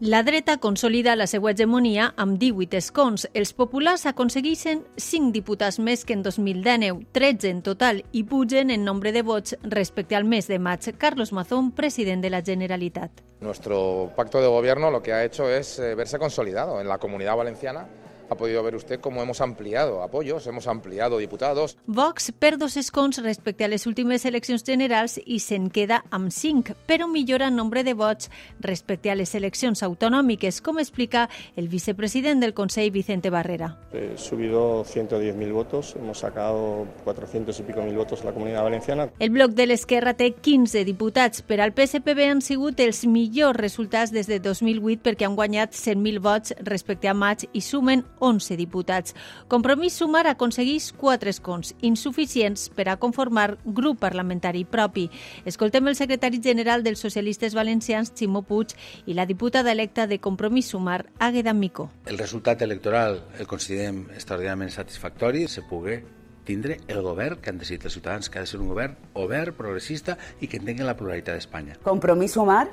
La 0.00 0.24
dreta 0.24 0.56
consolida 0.58 1.14
la 1.14 1.28
seva 1.30 1.52
hegemonia 1.52 2.08
amb 2.18 2.34
18 2.40 2.80
escons. 2.80 3.28
Els 3.30 3.52
populars 3.54 4.02
aconsegueixen 4.10 4.80
5 4.98 5.30
diputats 5.30 5.78
més 5.78 6.02
que 6.02 6.16
en 6.16 6.24
2019, 6.26 7.06
13 7.14 7.52
en 7.52 7.60
total, 7.62 8.00
i 8.10 8.24
pugen 8.26 8.72
en 8.74 8.82
nombre 8.82 9.12
de 9.14 9.22
vots 9.22 9.54
respecte 9.62 10.18
al 10.18 10.26
mes 10.26 10.50
de 10.50 10.58
maig. 10.58 10.90
Carlos 10.98 11.30
Mazón, 11.32 11.70
president 11.70 12.26
de 12.26 12.30
la 12.34 12.42
Generalitat. 12.42 13.22
Nuestro 13.40 14.10
pacto 14.16 14.40
de 14.42 14.48
gobierno 14.48 14.90
lo 14.90 15.00
que 15.00 15.12
ha 15.12 15.24
hecho 15.24 15.48
es 15.48 15.78
eh, 15.78 15.94
verse 15.94 16.18
consolidado 16.18 16.80
en 16.80 16.88
la 16.88 16.98
comunidad 16.98 17.36
valenciana 17.36 17.86
ha 18.28 18.34
podido 18.36 18.62
ver 18.62 18.74
usted 18.74 19.00
cómo 19.00 19.22
hemos 19.22 19.40
ampliado 19.40 20.02
apoyos, 20.02 20.46
hemos 20.46 20.66
ampliado 20.66 21.18
diputados. 21.18 21.76
Vox 21.86 22.32
perd 22.38 22.58
dos 22.58 22.76
escons 22.76 23.22
respecte 23.22 23.64
a 23.64 23.68
les 23.68 23.86
últimes 23.86 24.24
eleccions 24.24 24.64
generals 24.64 25.20
i 25.24 25.40
se'n 25.40 25.70
queda 25.70 26.02
amb 26.10 26.30
5, 26.32 26.74
però 26.86 27.08
millora 27.08 27.48
el 27.48 27.56
nombre 27.56 27.84
de 27.84 27.94
vots 27.94 28.30
respecte 28.60 29.10
a 29.10 29.14
les 29.14 29.34
eleccions 29.34 29.82
autonòmiques, 29.82 30.60
com 30.60 30.78
explica 30.78 31.28
el 31.56 31.68
vicepresident 31.68 32.40
del 32.40 32.54
Consell, 32.54 32.90
Vicente 32.90 33.30
Barrera. 33.30 33.76
He 33.92 34.16
subido 34.16 34.84
110.000 34.84 35.52
votos, 35.52 35.94
hemos 35.96 36.18
sacado 36.18 36.86
400 37.04 37.58
y 37.58 37.62
pico 37.62 37.82
mil 37.82 37.96
votos 37.96 38.22
a 38.22 38.26
la 38.26 38.32
Comunidad 38.32 38.62
Valenciana. 38.62 39.10
El 39.18 39.30
bloc 39.30 39.52
de 39.52 39.66
l'Esquerra 39.66 40.14
té 40.14 40.32
15 40.32 40.84
diputats. 40.84 41.42
Per 41.42 41.60
al 41.60 41.74
PSPB 41.74 42.30
han 42.30 42.42
sigut 42.42 42.80
els 42.80 43.04
millors 43.06 43.56
resultats 43.56 44.12
des 44.12 44.28
de 44.30 44.40
2008 44.40 45.02
perquè 45.04 45.28
han 45.28 45.36
guanyat 45.36 45.74
100.000 45.74 46.22
vots 46.24 46.54
respecte 46.64 47.08
a 47.08 47.14
maig 47.14 47.46
i 47.52 47.60
sumen 47.60 48.04
11 48.18 48.56
diputats. 48.56 49.14
Compromís 49.48 49.94
Sumar 49.94 50.26
aconsegueix 50.26 50.92
4 50.92 51.30
escons, 51.30 51.74
insuficients 51.80 52.68
per 52.70 52.88
a 52.88 52.96
conformar 52.96 53.58
grup 53.64 54.00
parlamentari 54.00 54.64
propi. 54.64 55.10
Escoltem 55.44 55.88
el 55.88 55.96
secretari 55.96 56.40
general 56.42 56.82
dels 56.82 57.00
socialistes 57.00 57.54
valencians, 57.54 58.12
Ximo 58.14 58.42
Puig, 58.42 58.74
i 59.06 59.14
la 59.14 59.26
diputada 59.26 59.72
electa 59.72 60.06
de 60.06 60.18
Compromís 60.18 60.72
Sumar, 60.72 61.06
Àgueda 61.18 61.54
Mico. 61.54 61.90
El 62.06 62.18
resultat 62.18 62.62
electoral 62.62 63.22
el 63.38 63.46
considerem 63.46 64.04
extraordinàriament 64.14 64.70
satisfactori, 64.70 65.48
se 65.48 65.62
pugui 65.62 66.00
tindre 66.44 66.78
el 66.88 67.00
govern 67.02 67.40
que 67.40 67.50
han 67.50 67.58
decidit 67.58 67.86
els 67.88 67.96
ciutadans, 67.96 68.28
que 68.28 68.38
ha 68.38 68.44
de 68.44 68.50
ser 68.50 68.60
un 68.60 68.68
govern 68.68 68.96
obert, 69.14 69.56
progressista 69.56 70.18
i 70.40 70.48
que 70.48 70.60
entengui 70.60 70.84
la 70.84 70.96
pluralitat 70.98 71.40
d'Espanya. 71.40 71.78
Compromís 71.82 72.36
Sumar 72.36 72.68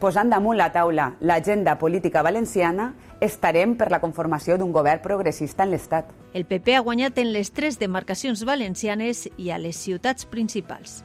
posant 0.00 0.30
damunt 0.30 0.58
la 0.58 0.70
taula 0.72 1.12
l'agenda 1.20 1.78
política 1.78 2.22
valenciana, 2.22 2.92
estarem 3.20 3.76
per 3.76 3.90
la 3.90 4.00
conformació 4.00 4.58
d'un 4.58 4.72
govern 4.72 5.00
progressista 5.02 5.64
en 5.64 5.72
l'Estat. 5.72 6.12
El 6.34 6.44
PP 6.44 6.76
ha 6.76 6.84
guanyat 6.84 7.18
en 7.18 7.32
les 7.32 7.52
tres 7.52 7.78
demarcacions 7.80 8.44
valencianes 8.44 9.26
i 9.36 9.50
a 9.50 9.58
les 9.58 9.76
ciutats 9.76 10.28
principals. 10.28 11.02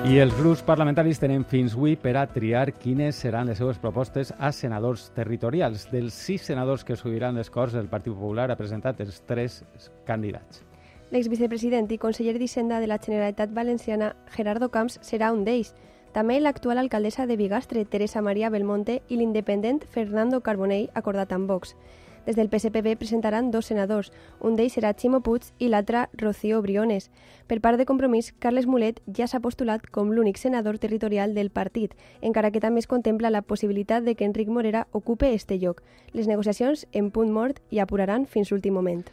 I 0.00 0.16
els 0.18 0.32
grups 0.34 0.62
parlamentaris 0.66 1.20
tenen 1.20 1.44
fins 1.44 1.74
avui 1.76 1.92
per 2.00 2.14
a 2.16 2.24
triar 2.26 2.72
quines 2.72 3.18
seran 3.20 3.46
les 3.46 3.60
seves 3.60 3.78
propostes 3.78 4.32
a 4.38 4.48
senadors 4.50 5.10
territorials. 5.14 5.84
Dels 5.92 6.16
sis 6.16 6.48
senadors 6.48 6.82
que 6.88 6.96
subiran 6.96 7.36
les 7.36 7.50
Corts, 7.52 7.76
el 7.76 7.86
Partit 7.86 8.16
Popular 8.16 8.48
ha 8.50 8.56
presentat 8.58 8.98
els 9.04 9.20
tres 9.28 9.60
candidats. 10.08 10.64
L'exvicepresident 11.12 11.86
i 11.92 11.98
conseller 11.98 12.32
d'Hisenda 12.38 12.80
de 12.80 12.88
la 12.88 12.98
Generalitat 12.98 13.52
Valenciana, 13.52 14.14
Gerardo 14.34 14.70
Camps, 14.70 14.98
serà 15.04 15.30
un 15.36 15.44
d'ells. 15.44 15.74
També 16.12 16.40
l'actual 16.40 16.78
alcaldessa 16.78 17.26
de 17.26 17.36
Bigastre, 17.36 17.84
Teresa 17.84 18.20
Maria 18.20 18.50
Belmonte, 18.50 19.00
i 19.08 19.16
l'independent 19.16 19.84
Fernando 19.86 20.40
Carbonell, 20.40 20.88
acordat 20.94 21.32
amb 21.32 21.46
Vox. 21.46 21.76
Des 22.26 22.36
del 22.36 22.50
PSPB 22.50 22.96
presentaran 22.98 23.50
dos 23.50 23.66
senadors, 23.66 24.10
un 24.40 24.56
d'ells 24.56 24.74
serà 24.76 24.90
Ximo 24.92 25.20
Puig 25.22 25.46
i 25.58 25.68
l'altre 25.68 26.08
Rocío 26.12 26.60
Briones. 26.62 27.10
Per 27.46 27.60
part 27.60 27.78
de 27.78 27.86
Compromís, 27.86 28.32
Carles 28.38 28.66
Mulet 28.66 29.00
ja 29.06 29.26
s'ha 29.30 29.40
postulat 29.40 29.86
com 29.86 30.10
l'únic 30.10 30.36
senador 30.36 30.78
territorial 30.78 31.32
del 31.34 31.50
partit, 31.50 31.94
encara 32.20 32.50
que 32.50 32.60
també 32.60 32.82
es 32.82 32.90
contempla 32.90 33.30
la 33.30 33.42
possibilitat 33.42 34.04
de 34.04 34.14
que 34.14 34.26
Enric 34.26 34.48
Morera 34.48 34.86
ocupe 34.92 35.32
este 35.32 35.58
lloc. 35.58 35.82
Les 36.12 36.28
negociacions 36.28 36.86
en 36.92 37.10
punt 37.10 37.32
mort 37.32 37.62
i 37.70 37.78
apuraran 37.78 38.26
fins 38.26 38.50
l'últim 38.50 38.74
moment. 38.74 39.06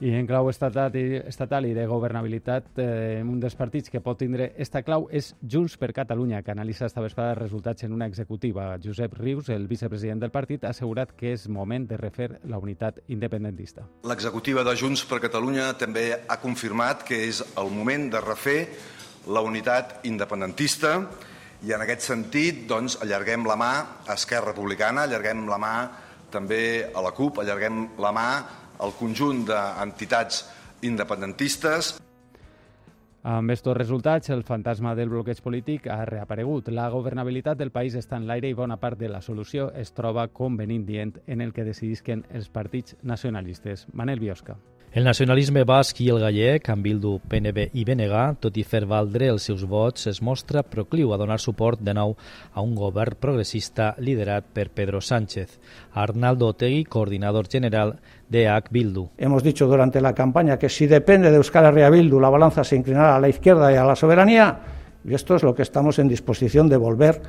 I 0.00 0.14
en 0.16 0.24
clau 0.24 0.46
estatal 0.48 0.94
i, 0.96 1.18
estatal 1.28 1.66
i 1.68 1.74
de 1.76 1.82
governabilitat, 1.84 2.70
eh, 2.80 3.20
un 3.20 3.36
dels 3.40 3.52
partits 3.52 3.92
que 3.92 4.00
pot 4.00 4.16
tindre 4.16 4.46
esta 4.56 4.80
clau 4.80 5.04
és 5.12 5.34
Junts 5.44 5.74
per 5.76 5.90
Catalunya, 5.92 6.40
que 6.40 6.54
analitza 6.54 6.86
esta 6.86 7.02
vesprada 7.04 7.34
resultats 7.36 7.84
en 7.84 7.92
una 7.92 8.06
executiva. 8.08 8.78
Josep 8.80 9.18
Rius, 9.18 9.50
el 9.52 9.66
vicepresident 9.68 10.22
del 10.22 10.32
partit, 10.32 10.64
ha 10.64 10.70
assegurat 10.72 11.12
que 11.12 11.34
és 11.34 11.44
moment 11.52 11.84
de 11.84 11.98
refer 12.00 12.30
la 12.48 12.56
unitat 12.56 13.02
independentista. 13.08 13.84
L'executiva 14.08 14.64
de 14.64 14.72
Junts 14.72 15.04
per 15.04 15.20
Catalunya 15.20 15.74
també 15.76 16.06
ha 16.16 16.38
confirmat 16.40 17.04
que 17.04 17.20
és 17.26 17.42
el 17.60 17.68
moment 17.68 18.08
de 18.14 18.22
refer 18.24 18.60
la 19.28 19.42
unitat 19.44 20.06
independentista 20.08 20.94
i 21.60 21.74
en 21.76 21.84
aquest 21.84 22.08
sentit 22.08 22.64
doncs, 22.70 22.96
allarguem 23.04 23.44
la 23.44 23.58
mà 23.60 23.74
a 24.08 24.16
Esquerra 24.16 24.54
Republicana, 24.54 25.04
allarguem 25.04 25.44
la 25.44 25.60
mà 25.60 25.74
també 26.32 26.88
a 26.88 27.04
la 27.04 27.12
CUP, 27.12 27.42
allarguem 27.44 27.82
la 28.00 28.14
mà 28.16 28.28
el 28.82 28.94
conjunt 28.98 29.44
d'entitats 29.48 30.44
independentistes. 30.86 31.98
Amb 33.20 33.52
aquests 33.52 33.68
resultats, 33.76 34.30
el 34.32 34.46
fantasma 34.48 34.94
del 34.96 35.10
bloqueig 35.12 35.42
polític 35.44 35.90
ha 35.92 36.06
reaparegut. 36.08 36.70
La 36.72 36.88
governabilitat 36.88 37.58
del 37.60 37.70
país 37.70 37.94
està 37.94 38.16
en 38.16 38.24
l'aire 38.26 38.48
i 38.48 38.56
bona 38.56 38.78
part 38.80 38.98
de 38.98 39.10
la 39.12 39.20
solució 39.20 39.70
es 39.76 39.92
troba, 39.92 40.28
dient, 40.86 41.20
en 41.26 41.40
el 41.40 41.52
que 41.52 41.64
decidisquen 41.64 42.24
els 42.32 42.48
partits 42.48 42.96
nacionalistes. 43.02 43.86
Manel 43.92 44.20
Biosca. 44.20 44.56
El 44.90 45.04
nacionalisme 45.06 45.62
basc 45.62 46.00
i 46.02 46.08
el 46.10 46.16
gallec, 46.18 46.66
amb 46.72 46.82
Bildu, 46.82 47.12
PNB 47.30 47.68
i 47.78 47.84
BNG, 47.86 48.22
tot 48.42 48.56
i 48.58 48.64
fer 48.66 48.80
valdre 48.90 49.28
els 49.30 49.44
seus 49.46 49.60
vots, 49.62 50.08
es 50.10 50.18
mostra 50.18 50.64
procliu 50.66 51.12
a 51.14 51.18
donar 51.20 51.36
suport 51.38 51.78
de 51.78 51.94
nou 51.94 52.16
a 52.50 52.64
un 52.66 52.72
govern 52.74 53.14
progressista 53.22 53.92
liderat 54.02 54.48
per 54.50 54.64
Pedro 54.74 54.98
Sánchez. 54.98 55.60
Arnaldo 55.94 56.48
Otegui, 56.50 56.82
coordinador 56.90 57.46
general 57.46 58.00
de 58.28 58.48
AC 58.48 58.72
Bildu. 58.74 59.06
Hemos 59.16 59.44
dicho 59.44 59.68
durante 59.68 60.00
la 60.00 60.12
campaña 60.12 60.58
que 60.58 60.68
si 60.68 60.88
depende 60.88 61.30
de 61.30 61.36
Euskal 61.36 61.66
Herria 61.66 61.88
Bildu, 61.88 62.18
la 62.18 62.28
balanza 62.28 62.64
se 62.64 62.74
inclinará 62.74 63.14
a 63.14 63.20
la 63.20 63.28
izquierda 63.28 63.72
y 63.72 63.76
a 63.76 63.84
la 63.84 63.94
soberanía, 63.94 64.58
y 65.04 65.14
esto 65.14 65.36
es 65.36 65.44
lo 65.44 65.54
que 65.54 65.62
estamos 65.62 66.00
en 66.00 66.08
disposición 66.08 66.68
de 66.68 66.78
volver 66.78 67.22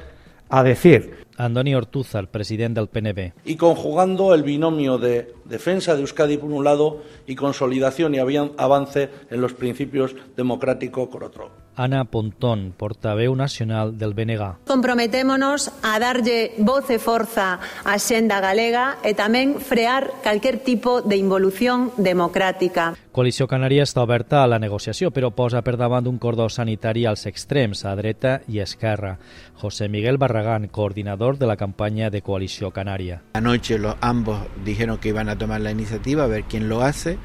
a 0.50 0.64
decir. 0.64 1.28
Andoni 1.42 1.74
Ortúzar, 1.74 2.28
president 2.30 2.76
del 2.76 2.88
PNB. 2.88 3.34
Y 3.46 3.56
conjugando 3.56 4.36
el 4.36 4.44
binomio 4.44 5.00
de 5.00 5.34
defensa 5.46 5.96
de 5.96 6.02
Euskadi 6.02 6.38
por 6.38 6.52
un 6.52 6.64
lado 6.64 7.02
y 7.26 7.36
consolidación 7.36 8.14
y 8.14 8.20
avance 8.20 9.10
en 9.32 9.42
los 9.42 9.54
principios 9.54 10.16
democráticos 10.38 11.10
por 11.10 11.24
otro. 11.24 11.50
Ana 11.76 12.04
Pontón, 12.04 12.74
portaveu 12.78 13.34
nacional 13.34 13.98
del 13.98 14.14
BNG. 14.14 14.68
Comprometémonos 14.68 15.72
a 15.82 15.98
darlle 16.04 16.52
voz 16.60 16.92
e 16.92 17.00
forza 17.00 17.64
á 17.88 17.96
xenda 17.96 18.44
galega 18.44 19.00
e 19.08 19.16
tamén 19.16 19.58
frear 19.58 20.12
calquer 20.20 20.60
tipo 20.60 21.00
de 21.00 21.16
involución 21.16 21.96
democrática. 21.96 22.94
Coalició 23.16 23.48
Canària 23.48 23.88
està 23.88 24.04
oberta 24.04 24.44
a 24.44 24.48
la 24.52 24.60
negociació, 24.60 25.12
però 25.16 25.32
posa 25.32 25.64
per 25.64 25.76
davant 25.80 26.08
un 26.08 26.20
cordó 26.20 26.48
sanitari 26.52 27.08
als 27.08 27.26
extrems, 27.28 27.84
a 27.88 27.96
dreta 27.96 28.40
i 28.52 28.60
esquerra. 28.60 29.18
José 29.56 29.88
Miguel 29.88 30.20
Barragán, 30.20 30.68
coordinador 30.68 31.31
valor 31.32 31.40
de 31.40 31.48
la 31.48 31.56
campaña 31.56 32.10
de 32.10 32.22
Coalició 32.22 32.72
Canària. 32.72 33.22
Anoche 33.34 33.78
los, 33.78 33.96
ambos 34.02 34.40
dijeron 34.66 34.98
que 34.98 35.10
iban 35.10 35.30
a 35.30 35.38
tomar 35.38 35.62
la 35.62 35.72
iniciativa, 35.72 36.24
a 36.24 36.28
ver 36.28 36.44
quién 36.44 36.68
lo 36.68 36.82
hace 36.82 37.18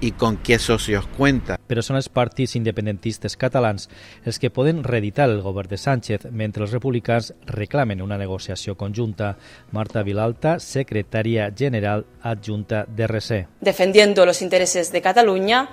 y 0.00 0.12
con 0.12 0.36
qué 0.36 0.58
socios 0.58 1.06
cuenta. 1.16 1.56
Però 1.64 1.80
són 1.80 1.96
els 1.96 2.10
partits 2.12 2.56
independentistes 2.58 3.38
catalans 3.40 3.88
els 4.24 4.38
que 4.38 4.50
poden 4.52 4.82
reeditar 4.84 5.30
el 5.30 5.40
govern 5.40 5.70
de 5.70 5.78
Sánchez 5.78 6.26
mentre 6.30 6.64
els 6.64 6.72
republicans 6.72 7.32
reclamen 7.46 8.02
una 8.02 8.18
negociació 8.18 8.76
conjunta. 8.76 9.36
Marta 9.72 10.02
Vilalta, 10.02 10.58
secretària 10.60 11.48
general 11.56 12.04
adjunta 12.22 12.84
d'RC. 12.84 13.46
Defendiendo 13.60 14.26
los 14.26 14.42
intereses 14.42 14.92
de 14.92 15.00
Cataluña 15.00 15.68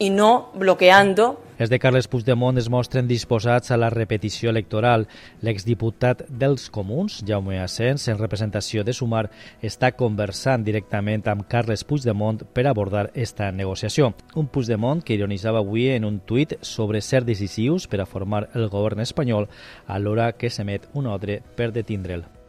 y 0.00 0.10
no 0.10 0.50
bloqueando 0.54 1.38
els 1.60 1.68
de 1.68 1.76
Carles 1.76 2.06
Puigdemont 2.08 2.56
es 2.56 2.70
mostren 2.72 3.04
disposats 3.04 3.68
a 3.68 3.76
la 3.76 3.90
repetició 3.92 4.48
electoral. 4.48 5.02
L'exdiputat 5.44 6.22
dels 6.40 6.70
Comuns, 6.72 7.18
Jaume 7.28 7.58
Asens, 7.60 8.06
en 8.08 8.16
representació 8.16 8.80
de 8.80 8.94
Sumar, 8.96 9.26
està 9.60 9.92
conversant 9.92 10.64
directament 10.64 11.28
amb 11.28 11.44
Carles 11.52 11.84
Puigdemont 11.84 12.40
per 12.56 12.64
abordar 12.64 13.10
esta 13.12 13.52
negociació. 13.52 14.14
Un 14.40 14.48
Puigdemont 14.48 15.04
que 15.04 15.20
ironitzava 15.20 15.60
avui 15.60 15.90
en 15.92 16.08
un 16.08 16.20
tuit 16.24 16.56
sobre 16.64 17.04
ser 17.04 17.26
decisius 17.28 17.84
per 17.84 18.00
a 18.00 18.08
formar 18.08 18.46
el 18.54 18.70
govern 18.72 19.04
espanyol 19.04 19.50
alhora 19.86 20.32
que 20.32 20.48
s'emet 20.48 20.88
un 20.94 21.12
ordre 21.12 21.42
per 21.60 21.74
detindre'l. 21.76 22.39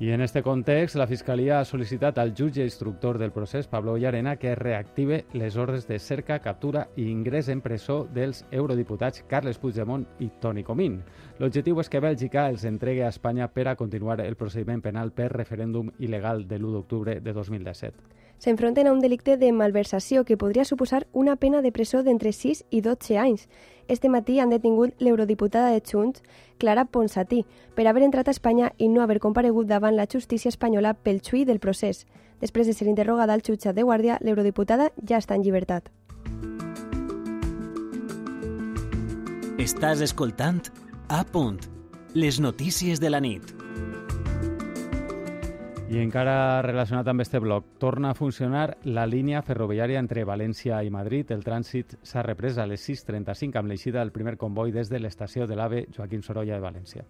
I 0.00 0.10
en 0.10 0.22
este 0.22 0.42
context, 0.42 0.96
la 0.98 1.06
Fiscalia 1.06 1.60
ha 1.60 1.66
sol·licitat 1.68 2.16
al 2.18 2.32
jutge 2.34 2.64
instructor 2.66 3.14
del 3.16 3.30
procés, 3.30 3.68
Pablo 3.70 3.94
Llarena, 3.96 4.34
que 4.42 4.56
reactive 4.58 5.20
les 5.32 5.54
ordres 5.56 5.86
de 5.86 6.00
cerca, 6.00 6.40
captura 6.42 6.88
i 6.96 7.06
ingrés 7.12 7.48
en 7.48 7.60
presó 7.62 8.00
dels 8.12 8.42
eurodiputats 8.50 9.22
Carles 9.30 9.60
Puigdemont 9.62 10.02
i 10.18 10.32
Toni 10.42 10.66
Comín. 10.66 10.98
L'objectiu 11.38 11.78
és 11.78 11.92
que 11.92 12.02
Bèlgica 12.02 12.48
els 12.50 12.66
entregue 12.66 13.06
a 13.06 13.12
Espanya 13.14 13.46
per 13.54 13.68
a 13.70 13.76
continuar 13.78 14.18
el 14.26 14.34
procediment 14.34 14.82
penal 14.82 15.14
per 15.14 15.30
referèndum 15.30 15.94
il·legal 16.00 16.42
de 16.48 16.58
l'1 16.58 16.74
d'octubre 16.74 17.20
de 17.20 17.38
2017 17.38 18.23
s'enfronten 18.38 18.86
a 18.86 18.92
un 18.92 19.00
delicte 19.00 19.36
de 19.36 19.52
malversació 19.52 20.24
que 20.24 20.36
podria 20.36 20.64
suposar 20.64 21.06
una 21.12 21.36
pena 21.36 21.62
de 21.62 21.72
presó 21.72 22.02
d'entre 22.02 22.32
6 22.32 22.64
i 22.70 22.80
12 22.80 23.18
anys. 23.18 23.48
Este 23.88 24.08
matí 24.08 24.38
han 24.40 24.50
detingut 24.50 24.94
l'eurodiputada 24.98 25.70
de 25.70 25.80
Junts, 25.80 26.22
Clara 26.58 26.84
Ponsatí, 26.84 27.44
per 27.74 27.86
haver 27.86 28.02
entrat 28.02 28.28
a 28.28 28.36
Espanya 28.36 28.72
i 28.78 28.88
no 28.88 29.02
haver 29.02 29.20
comparegut 29.20 29.66
davant 29.66 29.96
la 29.96 30.08
justícia 30.10 30.48
espanyola 30.48 30.94
pel 30.94 31.20
xui 31.20 31.44
del 31.44 31.60
procés. 31.60 32.06
Després 32.40 32.66
de 32.66 32.72
ser 32.72 32.88
interrogada 32.88 33.32
al 33.32 33.42
jutjat 33.42 33.74
de 33.74 33.82
guàrdia, 33.82 34.18
l'eurodiputada 34.20 34.90
ja 35.02 35.18
està 35.18 35.36
en 35.36 35.42
llibertat. 35.42 35.90
Estàs 39.58 40.00
escoltant 40.04 40.60
A 41.08 41.22
punt, 41.24 41.60
les 42.14 42.40
notícies 42.40 43.00
de 43.00 43.10
la 43.10 43.20
nit. 43.20 43.63
I 45.94 46.00
encara 46.02 46.60
relacionat 46.64 47.06
amb 47.06 47.22
este 47.22 47.38
bloc, 47.38 47.66
torna 47.78 48.08
a 48.10 48.16
funcionar 48.18 48.78
la 48.82 49.04
línia 49.06 49.44
ferroviària 49.46 50.00
entre 50.02 50.24
València 50.26 50.80
i 50.82 50.90
Madrid. 50.90 51.28
El 51.30 51.44
trànsit 51.46 51.94
s'ha 52.02 52.24
reprès 52.26 52.58
a 52.58 52.64
les 52.66 52.82
6.35 52.82 53.60
amb 53.60 53.70
l'eixida 53.70 54.00
del 54.00 54.10
primer 54.10 54.34
comboi 54.40 54.72
des 54.74 54.90
de 54.90 54.98
l'estació 54.98 55.46
de 55.46 55.54
l'AVE 55.54 55.84
Joaquim 55.94 56.24
Sorolla 56.26 56.56
de 56.56 56.64
València. 56.64 57.04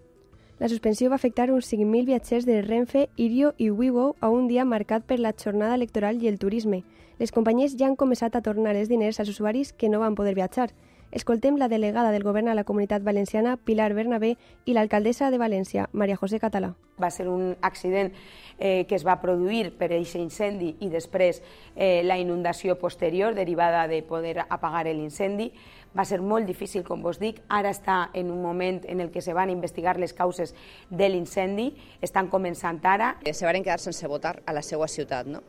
La 0.60 0.68
suspensió 0.68 1.08
va 1.08 1.16
afectar 1.16 1.48
uns 1.54 1.72
5.000 1.72 2.04
viatgers 2.10 2.44
de 2.44 2.60
Renfe, 2.60 3.08
Irio 3.16 3.54
i 3.56 3.70
Wigo 3.70 4.16
a 4.20 4.28
un 4.28 4.48
dia 4.52 4.66
marcat 4.68 5.08
per 5.08 5.18
la 5.18 5.32
jornada 5.32 5.80
electoral 5.80 6.20
i 6.20 6.28
el 6.28 6.38
turisme. 6.38 6.82
Les 7.18 7.32
companyies 7.32 7.78
ja 7.80 7.88
han 7.88 7.96
començat 7.96 8.36
a 8.36 8.44
tornar 8.44 8.76
els 8.76 8.92
diners 8.92 9.18
als 9.18 9.32
usuaris 9.32 9.72
que 9.72 9.88
no 9.88 10.04
van 10.04 10.14
poder 10.14 10.34
viatjar. 10.34 10.74
Escoltem 11.14 11.56
la 11.58 11.68
delegada 11.68 12.10
del 12.10 12.24
govern 12.24 12.48
a 12.48 12.56
la 12.58 12.64
comunitat 12.64 13.04
valenciana, 13.04 13.56
Pilar 13.56 13.92
Bernabé, 13.94 14.32
i 14.66 14.74
l'alcaldessa 14.74 15.28
de 15.30 15.38
València, 15.38 15.84
Maria 15.92 16.16
José 16.18 16.40
Català. 16.42 16.72
Va 16.98 17.06
ser 17.14 17.28
un 17.30 17.52
accident 17.62 18.10
eh, 18.58 18.82
que 18.88 18.96
es 18.98 19.04
va 19.06 19.20
produir 19.22 19.76
per 19.78 19.92
aquest 19.92 20.18
incendi 20.18 20.72
i 20.82 20.88
després 20.90 21.38
eh, 21.76 22.02
la 22.02 22.18
inundació 22.18 22.74
posterior 22.82 23.38
derivada 23.38 23.86
de 23.86 24.02
poder 24.02 24.40
apagar 24.48 24.88
l'incendi. 24.90 25.52
Va 25.94 26.02
ser 26.02 26.18
molt 26.18 26.50
difícil, 26.50 26.82
com 26.82 26.98
vos 27.06 27.22
dic. 27.22 27.38
Ara 27.46 27.70
està 27.70 28.10
en 28.12 28.34
un 28.34 28.42
moment 28.42 28.82
en 28.82 28.98
el 28.98 29.14
que 29.14 29.22
se 29.22 29.38
van 29.38 29.54
investigar 29.54 29.94
les 30.02 30.18
causes 30.18 30.50
de 30.90 31.08
l'incendi. 31.14 31.70
Estan 32.02 32.26
començant 32.26 32.82
ara. 32.82 33.14
Se 33.30 33.46
van 33.46 33.62
quedar 33.62 33.78
sense 33.78 34.10
votar 34.10 34.40
a 34.42 34.52
la 34.52 34.66
seva 34.66 34.90
ciutat, 34.90 35.30
no? 35.30 35.46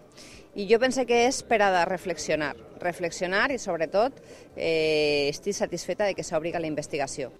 I 0.55 0.69
jo 0.71 0.79
penso 0.79 1.03
que 1.05 1.25
és 1.27 1.41
per 1.43 1.59
a 1.65 1.83
reflexionar, 1.83 2.53
reflexionar 2.79 3.49
i 3.51 3.57
sobretot 3.59 4.21
eh, 4.55 5.27
estic 5.27 5.53
satisfeta 5.53 6.07
de 6.07 6.15
que 6.15 6.23
s'obri 6.23 6.53
la 6.55 6.67
investigació. 6.67 7.33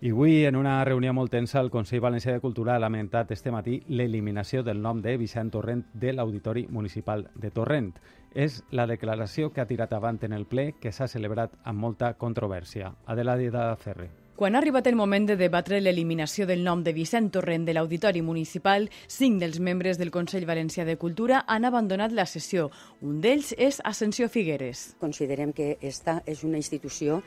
I 0.00 0.14
avui, 0.14 0.46
en 0.48 0.56
una 0.56 0.78
reunió 0.88 1.12
molt 1.12 1.28
tensa, 1.34 1.60
el 1.60 1.68
Consell 1.68 2.00
Valencià 2.00 2.32
de 2.32 2.40
Cultura 2.40 2.72
ha 2.74 2.80
lamentat 2.80 3.34
este 3.36 3.52
matí 3.52 3.82
l'eliminació 3.88 4.62
del 4.64 4.80
nom 4.80 5.02
de 5.04 5.18
Vicent 5.20 5.50
Torrent 5.52 5.84
de 5.92 6.14
l'Auditori 6.14 6.64
Municipal 6.70 7.26
de 7.34 7.50
Torrent. 7.52 7.92
És 8.32 8.62
la 8.70 8.86
declaració 8.88 9.52
que 9.52 9.60
ha 9.60 9.68
tirat 9.68 9.92
avant 9.92 10.22
en 10.24 10.32
el 10.32 10.48
ple 10.48 10.70
que 10.80 10.94
s'ha 10.96 11.10
celebrat 11.12 11.60
amb 11.64 11.84
molta 11.84 12.14
controvèrsia. 12.14 12.94
Adelaida 13.04 13.74
Ferre. 13.76 14.08
Quan 14.40 14.54
ha 14.54 14.60
arribat 14.62 14.86
el 14.88 14.96
moment 14.96 15.26
de 15.28 15.34
debatre 15.36 15.82
l'eliminació 15.84 16.46
del 16.48 16.62
nom 16.64 16.80
de 16.80 16.94
Vicent 16.96 17.26
Torrent 17.28 17.66
de 17.66 17.74
l'Auditori 17.76 18.22
Municipal, 18.24 18.86
cinc 19.04 19.36
dels 19.42 19.58
membres 19.60 19.98
del 20.00 20.08
Consell 20.14 20.46
Valencià 20.48 20.86
de 20.88 20.94
Cultura 20.96 21.42
han 21.46 21.68
abandonat 21.68 22.14
la 22.16 22.24
sessió. 22.24 22.70
Un 23.04 23.18
d'ells 23.20 23.50
és 23.58 23.82
Ascensió 23.84 24.30
Figueres. 24.32 24.94
Considerem 24.96 25.52
que 25.52 25.74
esta 25.84 26.22
és 26.24 26.40
una 26.48 26.56
institució 26.56 27.20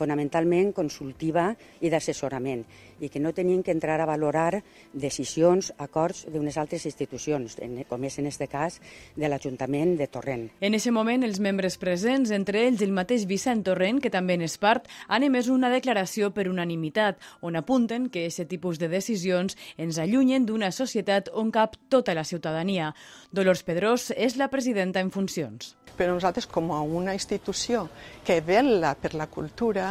fonamentalment 0.00 0.72
consultiva 0.76 1.50
i 1.80 1.92
d'assessorament 1.92 2.64
i 3.00 3.08
que 3.08 3.20
no 3.20 3.32
tenien 3.32 3.62
que 3.64 3.72
entrar 3.72 3.98
a 4.00 4.06
valorar 4.06 4.62
decisions, 4.92 5.72
acords 5.78 6.26
d'unes 6.28 6.58
altres 6.60 6.84
institucions, 6.84 7.56
com 7.88 8.04
és 8.04 8.18
en 8.20 8.28
aquest 8.28 8.44
cas 8.52 8.76
de 9.16 9.28
l'Ajuntament 9.28 9.96
de 9.96 10.06
Torrent. 10.12 10.46
En 10.60 10.76
aquest 10.76 10.92
moment, 10.94 11.24
els 11.24 11.40
membres 11.40 11.78
presents, 11.80 12.30
entre 12.36 12.66
ells 12.66 12.84
el 12.84 12.92
mateix 12.92 13.24
Vicent 13.30 13.64
Torrent, 13.64 14.02
que 14.04 14.12
també 14.12 14.36
n'és 14.36 14.58
part, 14.60 14.88
han 15.08 15.24
emès 15.24 15.48
una 15.48 15.72
declaració 15.72 16.30
per 16.36 16.48
unanimitat, 16.50 17.18
on 17.40 17.56
apunten 17.56 18.10
que 18.12 18.26
aquest 18.28 18.50
tipus 18.52 18.78
de 18.78 18.90
decisions 18.92 19.56
ens 19.80 19.98
allunyen 19.98 20.46
d'una 20.46 20.70
societat 20.72 21.32
on 21.32 21.50
cap 21.54 21.76
tota 21.88 22.14
la 22.14 22.24
ciutadania. 22.24 22.92
Dolors 23.32 23.64
Pedrós 23.64 24.10
és 24.16 24.36
la 24.36 24.50
presidenta 24.52 25.00
en 25.00 25.10
funcions. 25.10 25.74
Però 25.96 26.14
nosaltres, 26.14 26.46
com 26.46 26.70
a 26.72 26.80
una 26.80 27.12
institució 27.16 27.88
que 28.24 28.40
vela 28.40 28.94
per 28.96 29.12
la 29.18 29.26
cultura, 29.28 29.89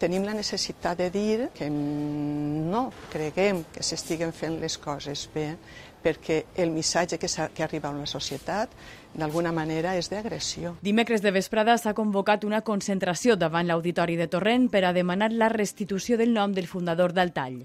tenim 0.00 0.26
la 0.26 0.34
necessitat 0.36 0.98
de 0.98 1.10
dir 1.10 1.48
que 1.56 1.68
no 1.70 2.90
creguem 3.12 3.64
que 3.72 3.84
s'estiguen 3.86 4.34
fent 4.36 4.58
les 4.60 4.76
coses 4.78 5.26
bé 5.34 5.52
perquè 6.06 6.42
el 6.62 6.70
missatge 6.70 7.18
que, 7.18 7.26
que 7.26 7.64
arriba 7.64 7.90
a 7.90 7.96
la 7.96 8.06
societat 8.06 8.70
d'alguna 9.16 9.52
manera 9.52 9.96
és 9.98 10.10
d'agressió. 10.12 10.76
Dimecres 10.84 11.24
de 11.24 11.32
vesprada 11.34 11.78
s'ha 11.80 11.96
convocat 11.98 12.44
una 12.44 12.62
concentració 12.62 13.34
davant 13.36 13.66
l'Auditori 13.66 14.18
de 14.20 14.28
Torrent 14.30 14.68
per 14.70 14.84
a 14.84 14.92
demanar 14.92 15.32
la 15.32 15.48
restitució 15.50 16.20
del 16.20 16.36
nom 16.36 16.54
del 16.54 16.68
fundador 16.70 17.16
del 17.16 17.32
tall. 17.32 17.64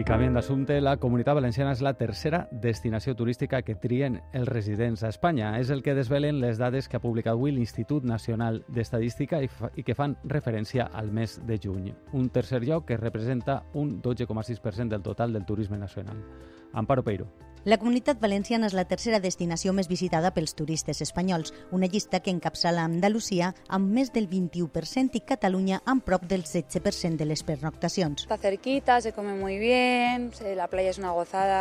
I 0.00 0.04
canviant 0.08 0.32
d'assumpte, 0.32 0.78
la 0.80 0.94
Comunitat 0.96 1.36
Valenciana 1.36 1.74
és 1.74 1.82
la 1.84 1.90
tercera 1.92 2.38
destinació 2.62 3.12
turística 3.18 3.58
que 3.60 3.74
trien 3.82 4.14
els 4.32 4.48
residents 4.48 5.02
a 5.04 5.10
Espanya. 5.12 5.50
És 5.60 5.68
el 5.74 5.82
que 5.84 5.92
desvelen 5.98 6.38
les 6.40 6.56
dades 6.56 6.88
que 6.88 6.96
ha 6.96 7.02
publicat 7.02 7.34
avui 7.34 7.52
l'Institut 7.52 8.06
Nacional 8.08 8.62
d'Estadística 8.72 9.42
i, 9.44 9.50
i 9.76 9.84
que 9.84 9.98
fan 9.98 10.16
referència 10.24 10.88
al 11.02 11.12
mes 11.12 11.36
de 11.44 11.60
juny. 11.60 11.92
Un 12.16 12.32
tercer 12.32 12.62
lloc 12.64 12.88
que 12.88 12.96
representa 12.96 13.60
un 13.74 13.98
12,6% 14.00 14.88
del 14.88 15.04
total 15.04 15.36
del 15.36 15.44
turisme 15.44 15.76
nacional. 15.76 16.24
Amparo 16.72 17.04
Peiro. 17.04 17.28
La 17.64 17.76
comunitat 17.76 18.16
valenciana 18.16 18.70
és 18.70 18.72
la 18.72 18.86
tercera 18.88 19.18
destinació 19.20 19.74
més 19.76 19.88
visitada 19.90 20.30
pels 20.32 20.54
turistes 20.56 21.02
espanyols, 21.04 21.52
una 21.76 21.90
llista 21.92 22.22
que 22.24 22.32
encapçala 22.32 22.86
Andalusia 22.88 23.50
amb 23.68 23.92
més 23.92 24.08
del 24.14 24.30
21% 24.30 25.20
i 25.20 25.20
Catalunya 25.28 25.82
amb 25.84 26.00
prop 26.06 26.24
del 26.24 26.46
16% 26.48 27.20
de 27.20 27.28
les 27.28 27.44
pernoctacions. 27.44 28.24
Està 28.24 28.40
cerquita, 28.40 29.02
se 29.04 29.12
come 29.12 29.36
muy 29.36 29.58
bien, 29.60 30.30
la 30.56 30.70
playa 30.72 30.94
és 30.94 31.02
una 31.02 31.12
gozada. 31.12 31.60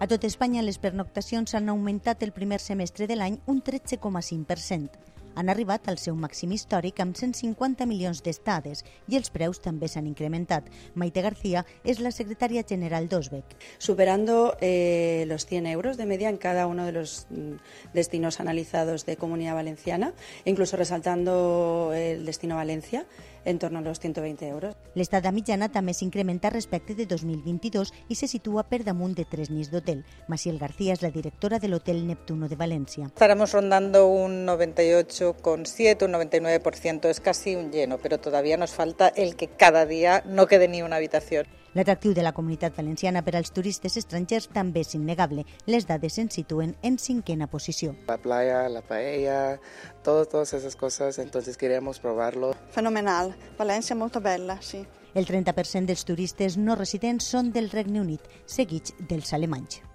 A 0.00 0.10
tot 0.10 0.26
Espanya, 0.26 0.64
les 0.66 0.82
pernoctacions 0.82 1.54
han 1.54 1.70
augmentat 1.70 2.26
el 2.26 2.34
primer 2.34 2.58
semestre 2.58 3.06
de 3.06 3.14
l'any 3.14 3.38
un 3.46 3.62
13,5% 3.62 5.07
han 5.38 5.48
arribat 5.48 5.86
al 5.88 6.00
seu 6.02 6.16
màxim 6.18 6.50
històric 6.50 6.98
amb 6.98 7.14
150 7.14 7.86
milions 7.86 8.24
d'estades 8.26 8.82
i 9.06 9.18
els 9.18 9.30
preus 9.30 9.62
també 9.62 9.86
s'han 9.86 10.08
incrementat. 10.10 10.66
Maite 10.98 11.22
García 11.22 11.62
és 11.84 12.02
la 12.02 12.10
secretària 12.10 12.64
general 12.66 13.06
d'Osbec. 13.08 13.54
Superando 13.78 14.56
eh, 14.60 15.24
los 15.28 15.46
100 15.46 15.70
euros 15.70 15.96
de 15.96 16.06
media 16.06 16.28
en 16.28 16.38
cada 16.38 16.66
uno 16.66 16.84
de 16.86 16.92
los 16.92 17.28
mm, 17.30 17.54
destinos 17.94 18.40
analizados 18.40 19.06
de 19.06 19.16
Comunidad 19.16 19.54
Valenciana, 19.54 20.12
incluso 20.44 20.76
resaltando 20.76 21.92
el 21.94 22.26
destino 22.26 22.56
Valencia, 22.56 23.06
en 23.44 23.58
torno 23.58 23.78
a 23.78 23.82
los 23.82 23.98
120 24.00 24.48
euros. 24.48 24.76
L'estada 24.94 25.32
mitjana 25.32 25.70
també 25.72 25.94
s'incrementa 25.96 26.50
respecte 26.52 26.94
de 26.98 27.06
2022 27.08 27.92
i 28.08 28.16
se 28.18 28.28
situa 28.28 28.64
per 28.68 28.82
damunt 28.84 29.14
de 29.16 29.24
tres 29.24 29.48
nits 29.50 29.70
d'hotel. 29.72 30.04
Maciel 30.28 30.58
García 30.58 30.92
és 30.92 31.02
la 31.02 31.10
directora 31.14 31.58
de 31.58 31.70
l'Hotel 31.70 32.04
Neptuno 32.06 32.48
de 32.48 32.58
València. 32.60 33.08
Estaremos 33.08 33.52
rondando 33.52 34.06
un 34.08 34.44
98 34.44 35.27
98,7, 35.34 36.04
un 36.04 36.12
99%, 36.12 37.08
es 37.08 37.20
casi 37.20 37.56
un 37.56 37.70
lleno, 37.70 37.98
pero 37.98 38.18
todavía 38.18 38.56
nos 38.56 38.72
falta 38.72 39.08
el 39.08 39.36
que 39.36 39.48
cada 39.48 39.86
día 39.86 40.22
no 40.26 40.46
quede 40.46 40.68
ni 40.68 40.82
una 40.82 40.96
habitación. 40.96 41.46
L'atractiu 41.74 42.14
de 42.14 42.22
la 42.24 42.32
comunitat 42.32 42.74
valenciana 42.74 43.20
per 43.22 43.36
als 43.36 43.52
turistes 43.54 43.94
estrangers 44.00 44.48
també 44.50 44.80
és 44.82 44.94
innegable. 44.96 45.44
Les 45.68 45.84
dades 45.86 46.16
ens 46.18 46.34
situen 46.34 46.72
en 46.82 46.96
cinquena 46.98 47.46
posició. 47.46 47.94
La 48.08 48.16
playa, 48.18 48.68
la 48.68 48.80
paella, 48.82 49.60
todo, 50.02 50.24
todas 50.24 50.54
esas 50.54 50.76
cosas, 50.76 51.18
entonces 51.18 51.56
queremos 51.56 52.00
probarlo. 52.00 52.54
Fenomenal, 52.72 53.34
València 53.58 53.94
molto 53.94 54.20
bella, 54.20 54.58
sí. 54.62 54.86
El 55.14 55.26
30% 55.26 55.86
dels 55.86 56.04
turistes 56.04 56.56
no 56.56 56.74
residents 56.74 57.28
són 57.28 57.52
del 57.52 57.70
Regne 57.70 58.00
Unit, 58.00 58.24
seguits 58.46 58.94
dels 58.98 59.32
alemanys. 59.32 59.87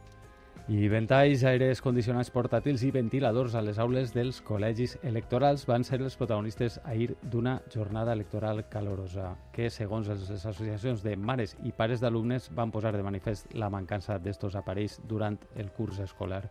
I 0.72 0.86
ventalls, 0.88 1.42
aires 1.44 1.82
condicionats 1.84 2.30
portàtils 2.32 2.86
i 2.88 2.92
ventiladors 2.96 3.52
a 3.60 3.62
les 3.62 3.82
aules 3.84 4.14
dels 4.16 4.38
col·legis 4.48 4.94
electorals 5.04 5.66
van 5.68 5.84
ser 5.84 5.98
els 6.00 6.16
protagonistes 6.16 6.78
ahir 6.88 7.18
d'una 7.20 7.58
jornada 7.74 8.14
electoral 8.16 8.62
calorosa 8.72 9.34
que, 9.52 9.68
segons 9.68 10.08
les 10.08 10.24
associacions 10.32 11.04
de 11.04 11.18
mares 11.20 11.58
i 11.68 11.76
pares 11.76 12.00
d'alumnes, 12.00 12.48
van 12.56 12.72
posar 12.72 12.94
de 12.96 13.04
manifest 13.04 13.52
la 13.60 13.68
mancança 13.68 14.16
d'estos 14.24 14.56
aparells 14.56 15.02
durant 15.04 15.36
el 15.60 15.68
curs 15.76 16.00
escolar. 16.00 16.46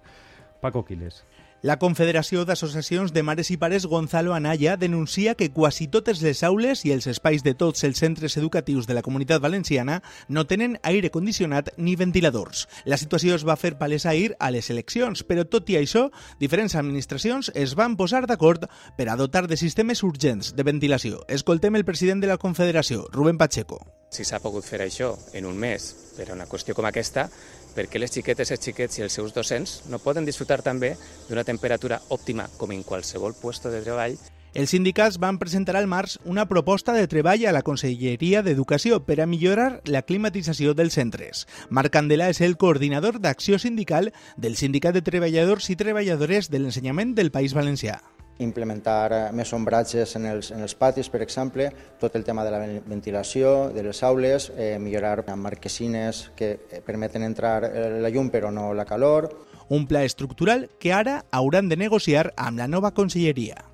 Paco 0.60 0.84
Quiles. 0.84 1.24
La 1.62 1.76
Confederació 1.78 2.40
d'Associacions 2.42 3.12
de 3.14 3.22
Mares 3.22 3.52
i 3.54 3.56
Pares 3.56 3.84
Gonzalo 3.86 4.32
Anaya 4.34 4.72
denuncia 4.76 5.36
que 5.38 5.52
quasi 5.54 5.86
totes 5.86 6.18
les 6.18 6.40
aules 6.42 6.82
i 6.82 6.90
els 6.90 7.06
espais 7.06 7.44
de 7.46 7.52
tots 7.54 7.86
els 7.86 8.02
centres 8.02 8.34
educatius 8.40 8.88
de 8.90 8.96
la 8.98 9.04
comunitat 9.06 9.38
valenciana 9.44 10.00
no 10.26 10.42
tenen 10.50 10.74
aire 10.82 11.12
condicionat 11.14 11.70
ni 11.76 11.94
ventiladors. 11.94 12.66
La 12.82 12.98
situació 12.98 13.38
es 13.38 13.46
va 13.46 13.54
fer 13.54 13.76
palesa 13.78 14.10
ahir 14.10 14.34
a 14.40 14.50
les 14.50 14.74
eleccions, 14.74 15.22
però 15.22 15.46
tot 15.46 15.70
i 15.70 15.78
això, 15.78 16.08
diferents 16.42 16.74
administracions 16.74 17.54
es 17.54 17.78
van 17.78 17.94
posar 17.94 18.26
d'acord 18.26 18.66
per 18.98 19.06
a 19.06 19.16
dotar 19.16 19.46
de 19.46 19.56
sistemes 19.56 20.02
urgents 20.02 20.56
de 20.58 20.66
ventilació. 20.66 21.22
Escoltem 21.28 21.78
el 21.78 21.86
president 21.86 22.26
de 22.26 22.34
la 22.34 22.42
Confederació, 22.42 23.06
Rubén 23.14 23.38
Pacheco. 23.38 23.84
Si 24.12 24.26
s'ha 24.28 24.42
pogut 24.44 24.66
fer 24.66 24.82
això 24.84 25.14
en 25.32 25.46
un 25.48 25.56
mes 25.56 25.86
per 26.18 26.26
a 26.26 26.34
una 26.34 26.44
qüestió 26.44 26.74
com 26.76 26.84
aquesta, 26.84 27.30
perquè 27.76 28.00
les 28.00 28.12
xiquetes, 28.12 28.52
els 28.52 28.62
xiquets 28.62 28.98
i 28.98 29.06
els 29.06 29.16
seus 29.16 29.34
docents 29.34 29.80
no 29.90 30.02
poden 30.02 30.28
disfrutar 30.28 30.62
també 30.62 30.94
d'una 31.28 31.44
temperatura 31.48 32.02
òptima 32.10 32.48
com 32.58 32.72
en 32.72 32.84
qualsevol 32.86 33.34
puesto 33.40 33.72
de 33.72 33.82
treball 33.82 34.16
els 34.54 34.68
sindicats 34.68 35.16
van 35.16 35.38
presentar 35.40 35.78
al 35.78 35.86
març 35.88 36.18
una 36.28 36.44
proposta 36.44 36.92
de 36.92 37.06
treball 37.08 37.46
a 37.48 37.54
la 37.56 37.62
Conselleria 37.64 38.42
d'Educació 38.44 39.00
per 39.06 39.22
a 39.22 39.26
millorar 39.26 39.80
la 39.88 40.02
climatització 40.04 40.76
dels 40.76 40.98
centres. 41.00 41.46
Marc 41.70 41.94
Candela 41.96 42.28
és 42.28 42.42
el 42.44 42.58
coordinador 42.60 43.16
d'acció 43.24 43.56
sindical 43.56 44.12
del 44.36 44.60
Sindicat 44.60 44.92
de 44.92 45.06
Treballadors 45.08 45.72
i 45.72 45.78
Treballadores 45.80 46.52
de 46.52 46.60
l'Ensenyament 46.60 47.16
del 47.16 47.32
País 47.32 47.56
Valencià 47.56 48.02
implementar 48.38 49.12
eh, 49.12 49.20
més 49.32 49.52
ombratges 49.52 50.16
en 50.16 50.26
els, 50.26 50.50
en 50.54 50.62
els 50.64 50.74
patis, 50.74 51.08
per 51.12 51.22
exemple, 51.22 51.68
tot 52.00 52.16
el 52.16 52.24
tema 52.24 52.44
de 52.44 52.52
la 52.54 52.60
ventilació 52.86 53.70
de 53.74 53.82
les 53.82 54.02
aules, 54.02 54.50
eh, 54.56 54.78
millorar 54.80 55.24
marquesines 55.36 56.30
que 56.36 56.52
eh, 56.70 56.80
permeten 56.84 57.22
entrar 57.22 57.64
eh, 57.64 58.00
la 58.00 58.10
llum 58.10 58.30
però 58.30 58.50
no 58.50 58.72
la 58.74 58.84
calor. 58.84 59.30
Un 59.68 59.86
pla 59.86 60.04
estructural 60.04 60.68
que 60.78 60.92
ara 60.92 61.24
hauran 61.30 61.68
de 61.68 61.76
negociar 61.76 62.32
amb 62.36 62.58
la 62.58 62.68
nova 62.68 62.92
conselleria. 62.92 63.72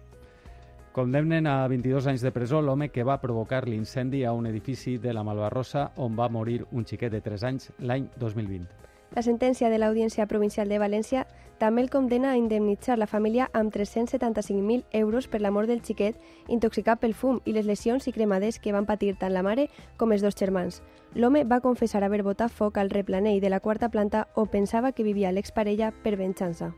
Condemnen 0.93 1.47
a 1.47 1.69
22 1.69 2.09
anys 2.11 2.25
de 2.27 2.33
presó 2.35 2.59
l'home 2.61 2.89
que 2.91 3.05
va 3.07 3.21
provocar 3.23 3.69
l'incendi 3.69 4.25
a 4.25 4.33
un 4.35 4.49
edifici 4.51 4.97
de 4.99 5.13
la 5.15 5.23
Malvarrosa 5.23 5.93
on 5.97 6.17
va 6.19 6.27
morir 6.29 6.65
un 6.73 6.87
xiquet 6.87 7.13
de 7.13 7.21
3 7.23 7.45
anys 7.47 7.71
l'any 7.79 8.09
2020. 8.19 8.88
La 9.17 9.23
sentència 9.23 9.71
de 9.71 9.79
l'Audiència 9.79 10.27
Provincial 10.29 10.69
de 10.69 10.79
València 10.79 11.25
també 11.59 11.83
el 11.83 11.91
condena 11.91 12.31
a 12.31 12.37
indemnitzar 12.39 12.99
la 12.99 13.09
família 13.11 13.49
amb 13.53 13.75
375.000 13.75 14.85
euros 14.93 15.27
per 15.27 15.41
la 15.41 15.51
mort 15.51 15.69
del 15.69 15.83
xiquet 15.83 16.15
intoxicat 16.47 17.01
pel 17.01 17.15
fum 17.15 17.41
i 17.45 17.55
les 17.57 17.67
lesions 17.67 18.07
i 18.07 18.13
cremades 18.13 18.61
que 18.63 18.73
van 18.73 18.87
patir 18.87 19.17
tant 19.19 19.35
la 19.35 19.43
mare 19.43 19.69
com 19.97 20.13
els 20.13 20.23
dos 20.23 20.39
germans. 20.39 20.83
L'home 21.15 21.43
va 21.45 21.61
confessar 21.65 22.05
haver 22.05 22.23
botat 22.23 22.53
foc 22.53 22.79
al 22.79 22.91
replanell 22.91 23.41
de 23.41 23.51
la 23.51 23.61
quarta 23.61 23.89
planta 23.89 24.29
o 24.35 24.47
pensava 24.47 24.93
que 24.93 25.07
vivia 25.07 25.33
l'exparella 25.33 25.91
per 25.91 26.17
venjança. 26.17 26.75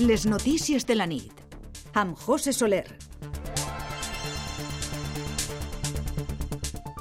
Les 0.00 0.24
notícies 0.24 0.86
de 0.86 0.96
la 0.96 1.06
nit 1.06 1.32
amb 1.92 2.16
José 2.16 2.54
Soler. 2.56 3.09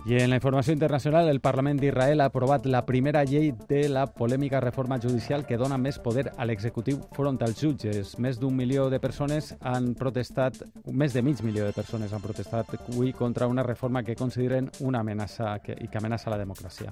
I 0.10 0.16
en 0.18 0.32
la 0.32 0.38
informació 0.38 0.74
internacional, 0.74 1.28
el 1.30 1.40
Parlament 1.40 1.78
d'Israel 1.78 2.24
ha 2.24 2.26
aprovat 2.32 2.64
la 2.66 2.80
primera 2.88 3.22
llei 3.30 3.52
de 3.70 3.84
la 3.94 4.08
polèmica 4.10 4.58
reforma 4.60 4.98
judicial 4.98 5.46
que 5.46 5.60
dona 5.62 5.78
més 5.78 6.00
poder 6.02 6.32
a 6.34 6.48
l'executiu 6.50 6.98
front 7.14 7.38
als 7.46 7.62
jutges. 7.62 8.16
Més 8.18 8.40
d'un 8.42 8.58
milió 8.58 8.88
de 8.90 8.98
persones 8.98 9.52
han 9.62 9.94
protestat, 9.94 10.64
més 10.90 11.14
de 11.14 11.22
mig 11.22 11.46
milió 11.46 11.70
de 11.70 11.78
persones 11.78 12.10
han 12.10 12.26
protestat 12.26 12.74
avui 12.80 13.14
contra 13.14 13.46
una 13.46 13.62
reforma 13.62 14.02
que 14.02 14.18
consideren 14.18 14.72
una 14.80 15.06
amenaça 15.06 15.60
que, 15.62 15.78
i 15.78 15.86
que 15.86 16.02
amenaça 16.02 16.34
la 16.34 16.42
democràcia. 16.42 16.90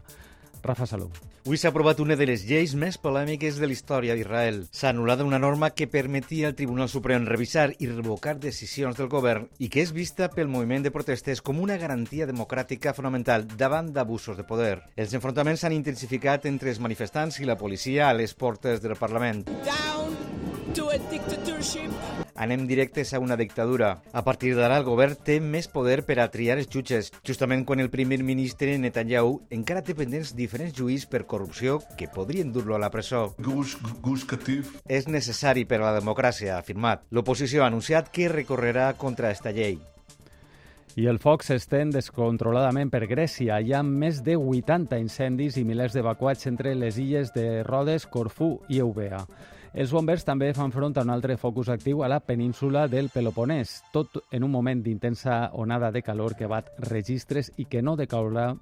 Rafa 0.68 0.86
Salou. 0.86 1.10
Avui 1.48 1.58
s'ha 1.58 1.70
aprovat 1.72 2.02
una 2.04 2.18
de 2.20 2.26
les 2.28 2.44
lleis 2.44 2.74
més 2.76 2.98
polèmiques 3.00 3.56
de 3.56 3.70
la 3.70 3.74
història 3.74 4.18
d'Israel. 4.18 4.66
S'ha 4.76 4.92
anul·lat 4.92 5.24
una 5.24 5.40
norma 5.40 5.72
que 5.72 5.88
permetia 5.88 6.50
al 6.52 6.58
Tribunal 6.60 6.92
Suprem 6.92 7.26
revisar 7.26 7.70
i 7.80 7.88
revocar 7.88 8.36
decisions 8.44 9.00
del 9.00 9.08
govern 9.08 9.48
i 9.64 9.72
que 9.72 9.82
és 9.86 9.96
vista 9.96 10.28
pel 10.34 10.52
moviment 10.52 10.84
de 10.84 10.92
protestes 10.92 11.42
com 11.42 11.64
una 11.64 11.80
garantia 11.80 12.28
democràtica 12.28 12.94
fonamental 12.94 13.48
davant 13.56 13.94
d'abusos 13.96 14.36
de 14.36 14.44
poder. 14.44 14.76
Els 15.00 15.16
enfrontaments 15.16 15.64
s'han 15.64 15.80
intensificat 15.80 16.46
entre 16.52 16.74
els 16.76 16.84
manifestants 16.84 17.40
i 17.40 17.48
la 17.48 17.58
policia 17.58 18.10
a 18.10 18.14
les 18.14 18.36
portes 18.36 18.84
del 18.84 19.00
Parlament. 19.00 19.48
Down 19.64 20.16
to 20.76 20.92
a 20.92 21.00
dictatorship 21.10 22.27
anem 22.38 22.68
directes 22.70 23.14
a 23.14 23.20
una 23.20 23.36
dictadura. 23.36 24.02
A 24.14 24.24
partir 24.24 24.54
d'ara, 24.56 24.78
el 24.78 24.86
govern 24.86 25.18
té 25.26 25.40
més 25.42 25.68
poder 25.68 26.04
per 26.08 26.20
a 26.22 26.30
triar 26.32 26.60
els 26.62 26.70
jutges, 26.72 27.12
justament 27.28 27.66
quan 27.66 27.82
el 27.84 27.92
primer 27.94 28.22
ministre 28.24 28.78
Netanyahu 28.78 29.42
encara 29.58 29.84
té 29.84 29.98
pendents 29.98 30.36
diferents 30.38 30.78
juïs 30.78 31.08
per 31.10 31.26
corrupció 31.26 31.82
que 31.98 32.08
podrien 32.14 32.54
dur-lo 32.54 32.78
a 32.78 32.82
la 32.82 32.94
presó. 32.94 33.34
Gush, 33.42 33.76
gush 34.02 34.26
És 34.88 35.08
necessari 35.08 35.66
per 35.66 35.82
a 35.82 35.90
la 35.90 36.00
democràcia, 36.00 36.56
ha 36.56 36.64
afirmat. 36.64 37.04
L'oposició 37.12 37.64
ha 37.64 37.68
anunciat 37.68 38.10
que 38.14 38.30
recorrerà 38.30 38.94
contra 38.94 39.32
esta 39.32 39.52
llei. 39.52 39.80
I 40.98 41.06
el 41.06 41.20
foc 41.22 41.44
s'estén 41.46 41.92
descontroladament 41.94 42.90
per 42.90 43.04
Grècia. 43.06 43.60
Hi 43.62 43.76
ha 43.78 43.84
més 43.86 44.24
de 44.26 44.34
80 44.34 44.98
incendis 44.98 45.60
i 45.62 45.64
milers 45.64 45.94
d'evacuats 45.94 46.50
entre 46.50 46.74
les 46.74 46.98
illes 46.98 47.30
de 47.36 47.62
Rodes, 47.68 48.08
Corfú 48.10 48.56
i 48.68 48.80
Eubea. 48.82 49.20
Els 49.74 49.92
bombers 49.92 50.24
també 50.26 50.54
fan 50.56 50.72
front 50.72 50.96
a 50.98 51.04
un 51.04 51.12
altre 51.12 51.36
focus 51.38 51.70
actiu 51.70 52.04
a 52.04 52.08
la 52.08 52.20
península 52.24 52.88
del 52.88 53.10
Peloponès, 53.14 53.82
tot 53.94 54.22
en 54.32 54.46
un 54.48 54.52
moment 54.52 54.82
d'intensa 54.84 55.52
onada 55.54 55.92
de 55.92 56.02
calor 56.02 56.38
que 56.40 56.48
bat 56.48 56.72
registres 56.88 57.52
i 57.58 57.66
que 57.66 57.82
no 57.82 57.98
decaurà 58.00 58.54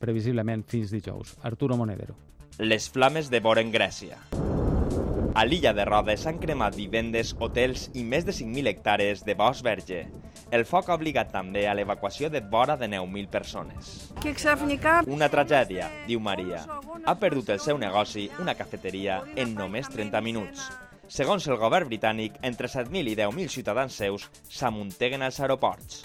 previsiblement 0.00 0.64
fins 0.64 0.94
dijous. 0.94 1.36
Arturo 1.42 1.76
Monedero. 1.76 2.16
Les 2.58 2.88
flames 2.88 3.28
devoren 3.30 3.72
Grècia. 3.72 4.20
A 5.36 5.44
l'illa 5.44 5.74
de 5.76 5.84
Rodes 5.84 6.22
s'han 6.24 6.38
cremat 6.40 6.78
vivendes, 6.78 7.34
hotels 7.38 7.90
i 7.92 8.04
més 8.04 8.24
de 8.24 8.32
5.000 8.32 8.70
hectàrees 8.70 9.26
de 9.26 9.34
bosc 9.36 9.66
verge. 9.66 10.06
El 10.54 10.62
foc 10.64 10.90
ha 10.90 10.94
obligat 10.94 11.32
també 11.34 11.64
a 11.66 11.74
l'evacuació 11.74 12.30
de 12.30 12.40
vora 12.40 12.76
de 12.78 12.86
9.000 12.86 13.28
persones. 13.30 13.92
Una 15.10 15.28
tragèdia, 15.28 15.88
diu 16.06 16.20
Maria. 16.22 16.62
Ha 17.04 17.14
perdut 17.18 17.50
el 17.50 17.58
seu 17.60 17.78
negoci, 17.82 18.28
una 18.38 18.54
cafeteria, 18.54 19.22
en 19.34 19.56
només 19.58 19.90
30 19.90 20.22
minuts. 20.22 20.68
Segons 21.10 21.44
el 21.46 21.58
govern 21.58 21.86
britànic, 21.90 22.38
entre 22.46 22.70
7.000 22.70 23.12
i 23.12 23.16
10.000 23.18 23.50
ciutadans 23.50 23.94
seus 23.94 24.28
s'amunteguen 24.50 25.22
als 25.22 25.38
aeroports. 25.42 26.04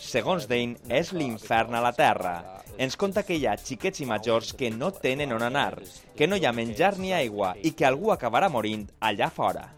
Segons 0.00 0.48
Dane, 0.48 0.76
és 0.88 1.12
l'infern 1.16 1.76
a 1.76 1.84
la 1.84 1.92
Terra. 1.96 2.34
Ens 2.78 2.96
conta 2.96 3.24
que 3.24 3.36
hi 3.36 3.46
ha 3.48 3.56
xiquets 3.56 4.00
i 4.04 4.08
majors 4.08 4.52
que 4.56 4.70
no 4.70 4.92
tenen 4.92 5.32
on 5.36 5.44
anar, 5.44 5.80
que 6.16 6.28
no 6.28 6.36
hi 6.36 6.44
ha 6.44 6.52
menjar 6.56 6.96
ni 6.98 7.12
aigua 7.16 7.54
i 7.60 7.72
que 7.72 7.88
algú 7.88 8.12
acabarà 8.12 8.48
morint 8.52 8.88
allà 9.00 9.28
fora. 9.32 9.68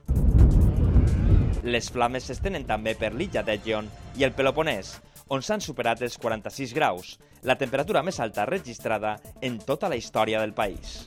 Les 1.62 1.90
flames 1.92 2.24
s'estenen 2.24 2.64
també 2.64 2.94
per 2.96 3.12
l'illa 3.12 3.42
d'Egion 3.44 3.88
i 4.16 4.24
el 4.24 4.32
Peloponès, 4.32 4.94
on 5.28 5.44
s'han 5.44 5.60
superat 5.60 6.00
els 6.02 6.16
46 6.18 6.72
graus, 6.74 7.18
la 7.44 7.56
temperatura 7.60 8.02
més 8.02 8.20
alta 8.20 8.46
registrada 8.48 9.18
en 9.40 9.58
tota 9.66 9.88
la 9.88 9.98
història 10.00 10.40
del 10.40 10.54
país. 10.56 11.04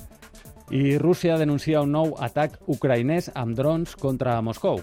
I 0.72 0.98
Rússia 0.98 1.38
denuncia 1.38 1.82
un 1.82 1.92
nou 1.92 2.14
atac 2.22 2.56
ucraïnès 2.72 3.32
amb 3.36 3.58
drons 3.58 3.98
contra 4.00 4.40
Moscou. 4.42 4.80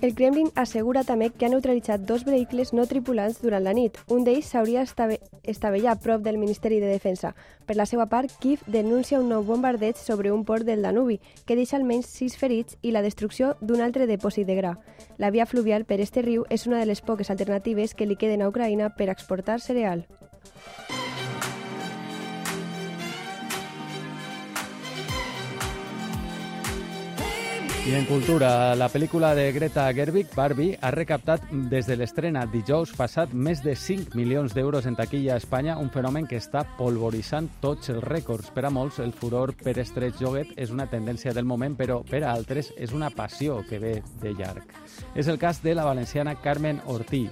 El 0.00 0.14
Kremlin 0.14 0.52
assegura 0.54 1.02
també 1.02 1.26
que 1.34 1.46
ha 1.46 1.48
neutralitzat 1.50 2.04
dos 2.06 2.22
vehicles 2.22 2.70
no 2.72 2.84
tripulants 2.86 3.40
durant 3.42 3.64
la 3.66 3.72
nit. 3.74 3.96
Un 4.06 4.22
d'ells 4.22 4.46
s'hauria 4.52 4.84
estavellat 4.86 6.04
prop 6.04 6.22
del 6.22 6.38
Ministeri 6.38 6.78
de 6.78 6.86
Defensa. 6.86 7.32
Per 7.66 7.74
la 7.74 7.86
seva 7.86 8.06
part, 8.06 8.30
Kiev 8.38 8.62
denuncia 8.70 9.18
un 9.18 9.26
nou 9.28 9.42
bombardeig 9.42 9.98
sobre 9.98 10.30
un 10.30 10.44
port 10.44 10.62
del 10.62 10.86
Danubi, 10.86 11.18
que 11.44 11.58
deixa 11.58 11.76
almenys 11.80 12.06
sis 12.06 12.38
ferits 12.38 12.78
i 12.80 12.94
la 12.94 13.02
destrucció 13.02 13.56
d'un 13.60 13.82
altre 13.82 14.06
depòsit 14.06 14.46
de 14.46 14.54
gra. 14.54 14.76
La 15.18 15.32
via 15.34 15.50
fluvial 15.50 15.84
per 15.84 15.98
este 15.98 16.22
riu 16.22 16.46
és 16.48 16.68
una 16.70 16.78
de 16.78 16.86
les 16.86 17.02
poques 17.02 17.34
alternatives 17.34 17.98
que 17.98 18.06
li 18.06 18.14
queden 18.14 18.46
a 18.46 18.54
Ucraïna 18.54 18.94
per 18.94 19.10
exportar 19.10 19.58
cereal. 19.58 20.06
I 27.88 27.94
en 27.94 28.04
cultura, 28.04 28.74
la 28.76 28.90
pel·lícula 28.92 29.30
de 29.32 29.46
Greta 29.50 29.86
Gerwig, 29.96 30.34
Barbie, 30.36 30.74
ha 30.84 30.90
recaptat 30.92 31.46
des 31.72 31.86
de 31.88 31.94
l'estrena 31.96 32.42
dijous 32.52 32.92
passat 32.92 33.32
més 33.32 33.62
de 33.64 33.72
5 33.72 34.12
milions 34.18 34.52
d'euros 34.52 34.84
en 34.84 34.98
taquilla 34.98 35.32
a 35.32 35.40
Espanya, 35.40 35.78
un 35.80 35.88
fenomen 35.88 36.28
que 36.28 36.36
està 36.36 36.66
polvoritzant 36.76 37.48
tots 37.64 37.88
els 37.88 38.04
rècords. 38.04 38.52
Per 38.52 38.66
a 38.68 38.74
molts, 38.76 39.00
el 39.00 39.16
furor 39.16 39.54
per 39.56 39.78
estrets 39.80 40.20
joguet 40.20 40.52
és 40.60 40.68
una 40.68 40.90
tendència 40.92 41.32
del 41.32 41.48
moment, 41.48 41.80
però 41.80 42.02
per 42.04 42.26
a 42.26 42.36
altres 42.36 42.74
és 42.76 42.92
una 42.92 43.08
passió 43.08 43.62
que 43.64 43.80
ve 43.80 43.96
de 44.20 44.36
llarg. 44.36 44.68
És 45.16 45.32
el 45.32 45.40
cas 45.40 45.64
de 45.64 45.72
la 45.72 45.88
valenciana 45.88 46.36
Carmen 46.44 46.84
Ortí, 46.84 47.24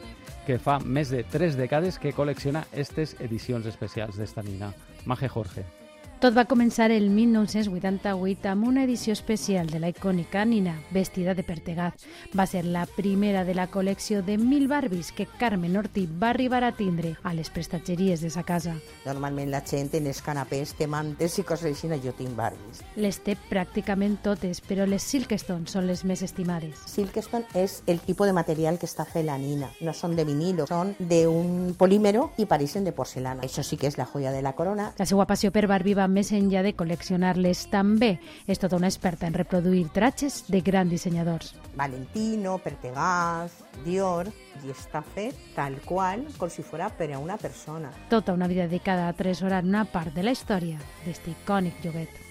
que 0.46 0.56
fa 0.56 0.80
més 0.80 1.12
de 1.12 1.26
3 1.36 1.60
dècades 1.60 2.00
que 2.00 2.16
col·lecciona 2.16 2.64
aquestes 2.70 3.18
edicions 3.20 3.68
especials 3.68 4.16
d'esta 4.16 4.40
nina. 4.46 4.72
Maje 5.04 5.28
Jorge. 5.28 5.68
Tot 6.16 6.32
va 6.32 6.46
començar 6.48 6.86
el 6.94 7.10
1988 7.12 8.48
amb 8.48 8.64
una 8.64 8.86
edició 8.86 9.12
especial 9.12 9.66
de 9.68 9.76
la 9.82 9.90
icònica 9.92 10.46
Nina, 10.48 10.72
vestida 10.90 11.34
de 11.36 11.42
pertegat. 11.44 12.00
Va 12.32 12.46
ser 12.48 12.62
la 12.64 12.86
primera 12.88 13.42
de 13.44 13.52
la 13.52 13.66
col·lecció 13.68 14.22
de 14.24 14.38
mil 14.40 14.64
Barbies 14.66 15.10
que 15.12 15.26
Carmen 15.26 15.76
Ortí 15.76 16.06
va 16.08 16.30
arribar 16.30 16.62
a 16.64 16.70
tindre 16.72 17.18
a 17.22 17.34
les 17.36 17.50
prestatgeries 17.52 18.22
de 18.24 18.30
sa 18.32 18.46
casa. 18.48 18.72
Normalment 19.04 19.50
la 19.52 19.60
gent 19.60 19.92
en 19.92 20.08
els 20.08 20.22
canapés 20.24 20.72
té 20.78 20.88
mantes 20.88 21.36
i 21.36 21.44
coses 21.44 21.68
així, 21.68 21.92
jo 22.00 22.16
tinc 22.16 22.32
Barbies. 22.32 22.80
Les 22.96 23.20
té 23.20 23.36
pràcticament 23.50 24.16
totes, 24.24 24.62
però 24.64 24.88
les 24.88 25.04
Silkstone 25.04 25.68
són 25.68 25.84
les 25.86 26.02
més 26.08 26.24
estimades. 26.24 26.80
Silkstone 26.88 27.44
és 27.52 27.82
el 27.86 28.00
tipus 28.00 28.32
de 28.32 28.32
material 28.32 28.80
que 28.80 28.88
està 28.88 29.04
fet 29.04 29.28
la 29.28 29.36
Nina. 29.36 29.68
No 29.84 29.92
són 29.92 30.16
de 30.16 30.24
vinilo, 30.24 30.64
són 30.64 30.96
d'un 30.96 31.76
polímero 31.76 32.30
i 32.40 32.48
pareixen 32.48 32.88
de 32.88 32.96
porcelana. 32.96 33.44
Això 33.44 33.60
sí 33.60 33.76
que 33.76 33.92
és 33.92 34.00
la 34.00 34.08
joia 34.08 34.32
de 34.32 34.40
la 34.40 34.56
corona. 34.56 34.94
La 34.96 35.04
seva 35.04 35.28
passió 35.28 35.52
per 35.52 35.68
Barbie 35.68 35.94
va 35.94 36.06
més 36.16 36.32
enllà 36.32 36.64
de 36.64 36.72
col·leccionar-les. 36.76 37.66
També 37.72 38.16
és 38.48 38.62
tota 38.62 38.80
una 38.80 38.90
experta 38.90 39.28
en 39.28 39.36
reproduir 39.36 39.86
tratges 39.94 40.42
de 40.48 40.62
grans 40.64 40.92
dissenyadors. 40.92 41.54
Valentino, 41.76 42.56
Pertegaz, 42.64 43.60
Dior, 43.84 44.30
i 44.64 44.72
està 44.72 45.04
fet 45.14 45.36
tal 45.54 45.78
qual 45.84 46.24
com 46.40 46.50
si 46.50 46.64
fos 46.64 46.80
per 46.98 47.12
a 47.12 47.18
una 47.22 47.36
persona. 47.40 47.92
Tota 48.10 48.34
una 48.34 48.48
vida 48.48 48.66
dedicada 48.66 49.06
a 49.06 49.14
atresorar 49.14 49.64
una 49.64 49.84
part 49.84 50.14
de 50.14 50.24
la 50.24 50.32
història 50.36 50.80
d'este 51.04 51.32
icònic 51.32 51.84
lloguet. 51.84 52.25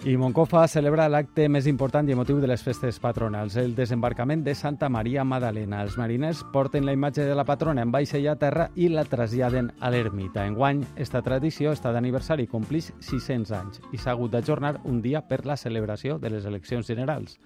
I 0.00 0.14
Moncofa 0.16 0.62
celebra 0.64 1.10
l'acte 1.12 1.44
més 1.52 1.66
important 1.68 2.06
i 2.08 2.14
emotiu 2.14 2.38
de 2.40 2.48
les 2.48 2.62
festes 2.64 2.96
patronals, 3.02 3.58
el 3.60 3.74
desembarcament 3.76 4.40
de 4.46 4.54
Santa 4.56 4.88
Maria 4.88 5.26
Madalena. 5.28 5.82
Els 5.84 5.98
mariners 6.00 6.40
porten 6.54 6.86
la 6.88 6.94
imatge 6.96 7.26
de 7.28 7.34
la 7.36 7.44
patrona 7.44 7.84
en 7.84 7.92
vaixell 7.92 8.30
a 8.32 8.38
terra 8.40 8.70
i 8.80 8.88
la 8.88 9.04
traslladen 9.04 9.68
a 9.78 9.90
l'ermita. 9.92 10.46
Enguany, 10.48 10.80
esta 10.96 11.20
tradició 11.20 11.74
està 11.76 11.92
d'aniversari 11.92 12.48
i 12.48 12.52
complix 12.54 12.94
600 13.10 13.52
anys 13.58 13.84
i 13.92 14.00
s'ha 14.00 14.14
hagut 14.16 14.32
d'ajornar 14.32 14.78
un 14.88 15.02
dia 15.04 15.20
per 15.20 15.44
la 15.44 15.60
celebració 15.60 16.16
de 16.16 16.32
les 16.32 16.48
eleccions 16.48 16.88
generals. 16.88 17.36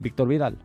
Víctor 0.00 0.32
Vidal. 0.32 0.56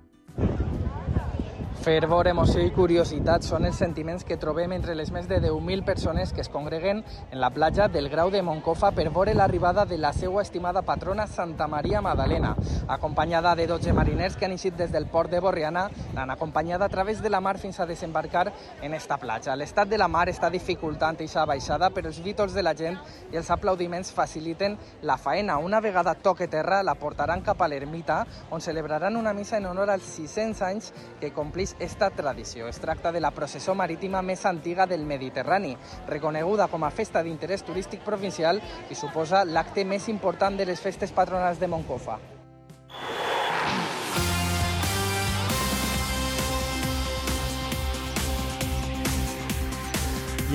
Fervor, 1.86 2.26
emoció 2.26 2.63
i 2.65 2.71
curiositat 2.74 3.43
són 3.45 3.67
els 3.67 3.78
sentiments 3.78 4.24
que 4.26 4.39
trobem 4.41 4.71
entre 4.74 4.95
les 4.98 5.12
més 5.13 5.28
de 5.30 5.38
10.000 5.38 5.84
persones 5.86 6.32
que 6.34 6.41
es 6.41 6.48
congreguen 6.50 7.04
en 7.06 7.38
la 7.38 7.52
platja 7.54 7.86
del 7.93 8.08
Grau 8.10 8.32
de 8.34 8.39
Moncofa 8.41 8.89
per 8.98 9.12
veure 9.13 9.36
l'arribada 9.38 9.84
de 9.86 10.00
la 10.02 10.10
seva 10.17 10.41
estimada 10.41 10.82
patrona 10.82 11.28
Santa 11.28 11.67
Maria 11.67 12.02
Madalena, 12.02 12.56
acompanyada 12.88 13.54
de 13.54 13.67
12 13.69 13.93
mariners 13.93 14.34
que 14.36 14.48
han 14.48 14.56
eixit 14.56 14.74
des 14.80 14.89
del 14.91 15.06
port 15.06 15.30
de 15.30 15.39
Borriana, 15.39 15.84
l'han 16.15 16.34
acompanyada 16.34 16.88
a 16.88 16.89
través 16.89 17.21
de 17.21 17.30
la 17.30 17.39
mar 17.39 17.60
fins 17.60 17.80
a 17.80 17.86
desembarcar 17.86 18.48
en 18.82 18.98
esta 18.98 19.19
platja. 19.21 19.54
L'estat 19.56 19.88
de 19.88 20.02
la 20.02 20.10
mar 20.10 20.26
està 20.34 20.50
dificultant 20.50 21.21
aquesta 21.21 21.45
baixada, 21.45 21.91
però 21.93 22.10
els 22.10 22.24
vítols 22.26 22.58
de 22.58 22.65
la 22.65 22.74
gent 22.74 22.98
i 23.30 23.38
els 23.38 23.54
aplaudiments 23.54 24.10
faciliten 24.10 24.80
la 25.04 25.19
faena. 25.19 25.60
Una 25.60 25.84
vegada 25.86 26.15
toque 26.15 26.48
terra, 26.48 26.82
la 26.82 26.98
portaran 26.98 27.45
cap 27.45 27.62
a 27.62 27.69
l'ermita, 27.69 28.24
on 28.50 28.60
celebraran 28.60 29.21
una 29.21 29.38
missa 29.38 29.62
en 29.62 29.69
honor 29.69 29.93
als 29.93 30.10
600 30.17 30.65
anys 30.65 30.91
que 31.21 31.30
complís 31.30 31.75
esta 31.80 32.10
tradició. 32.10 32.68
Es 32.68 32.80
tracta 32.80 33.12
de 33.12 33.22
la 33.22 33.32
processó 33.32 33.76
marítima 33.76 34.22
més 34.22 34.46
antiga 34.46 34.86
del 34.88 35.06
Mediterrani, 35.06 35.76
reconeguda 36.08 36.68
com 36.68 36.84
a 36.84 36.92
festa 36.92 37.24
d'interès 37.24 37.66
turístic 37.66 38.06
provincial 38.06 38.62
i 38.90 38.96
suposa 38.96 39.46
l'acte 39.46 39.86
més 39.86 40.10
important 40.10 40.58
de 40.58 40.66
les 40.66 40.80
festes 40.80 41.12
patronals 41.12 41.60
de 41.60 41.68
Moncofa. 41.68 42.20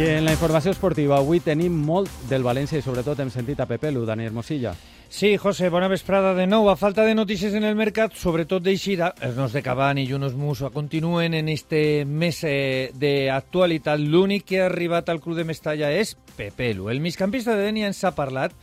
I 0.00 0.06
en 0.06 0.24
la 0.24 0.32
informació 0.32 0.70
esportiva, 0.72 1.18
avui 1.18 1.42
tenim 1.44 1.74
molt 1.74 2.08
del 2.30 2.46
València 2.46 2.78
i 2.78 2.84
sobretot 2.84 3.18
hem 3.20 3.28
sentit 3.28 3.58
a 3.60 3.66
Pepe 3.68 3.90
Lu, 3.92 4.06
Dani 4.08 4.24
Hermosilla. 4.24 4.72
Sí, 5.10 5.36
José, 5.36 5.68
bona 5.68 5.88
vesprada 5.90 6.36
de 6.38 6.46
nou. 6.46 6.68
A 6.70 6.76
falta 6.78 7.02
de 7.02 7.16
notícies 7.18 7.52
en 7.58 7.64
el 7.66 7.74
mercat, 7.74 8.14
sobretot 8.14 8.62
d'eixida, 8.62 9.08
els 9.26 9.34
nos 9.34 9.50
de 9.52 9.60
Cavani 9.60 10.04
i 10.04 10.06
Yunus 10.12 10.36
Musa 10.38 10.70
continuen 10.70 11.34
en 11.34 11.48
este 11.50 12.04
mes 12.06 12.38
eh, 12.46 12.92
d'actualitat. 12.94 13.98
L'únic 13.98 14.46
que 14.46 14.60
ha 14.62 14.68
arribat 14.70 15.10
al 15.10 15.18
club 15.20 15.36
de 15.36 15.44
Mestalla 15.44 15.90
és 15.90 16.14
Pepe 16.36 16.70
Lu. 16.78 16.88
El 16.94 17.02
migcampista 17.02 17.58
de 17.58 17.66
Denia 17.66 17.90
ens 17.90 18.04
ha 18.06 18.14
parlat 18.14 18.54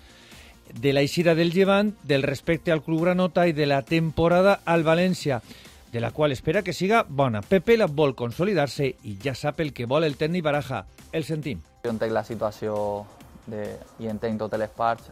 de 0.72 0.96
l'eixida 0.96 1.36
del 1.36 1.52
Llevant, 1.52 1.92
del 2.08 2.24
respecte 2.24 2.72
al 2.72 2.82
club 2.82 3.04
granota 3.04 3.46
i 3.46 3.52
de 3.52 3.68
la 3.68 3.84
temporada 3.84 4.62
al 4.64 4.88
València 4.88 5.44
de 5.92 6.00
la 6.00 6.16
qual 6.16 6.32
espera 6.32 6.64
que 6.64 6.72
siga 6.72 7.04
bona. 7.04 7.44
Pepe 7.44 7.76
la 7.76 7.92
vol 7.92 8.16
consolidar-se 8.16 8.88
i 9.04 9.20
ja 9.20 9.36
sap 9.36 9.60
el 9.60 9.76
que 9.76 9.86
vol 9.86 10.08
el 10.08 10.16
tècnic 10.16 10.48
Baraja. 10.48 10.86
El 11.12 11.28
sentim. 11.28 11.60
Jo 11.84 11.92
entenc 11.92 12.16
la 12.16 12.24
situació 12.24 13.04
de, 13.52 13.74
i 14.00 14.08
entenc 14.08 14.40
totes 14.40 14.64
les 14.64 14.72
parts, 14.72 15.12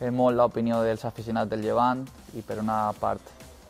respecte 0.00 0.16
molt 0.16 0.36
l'opinió 0.36 0.80
dels 0.82 1.04
aficionats 1.04 1.50
del 1.50 1.60
Llevant 1.60 2.06
i 2.34 2.40
per 2.40 2.58
una 2.58 2.90
part 2.98 3.20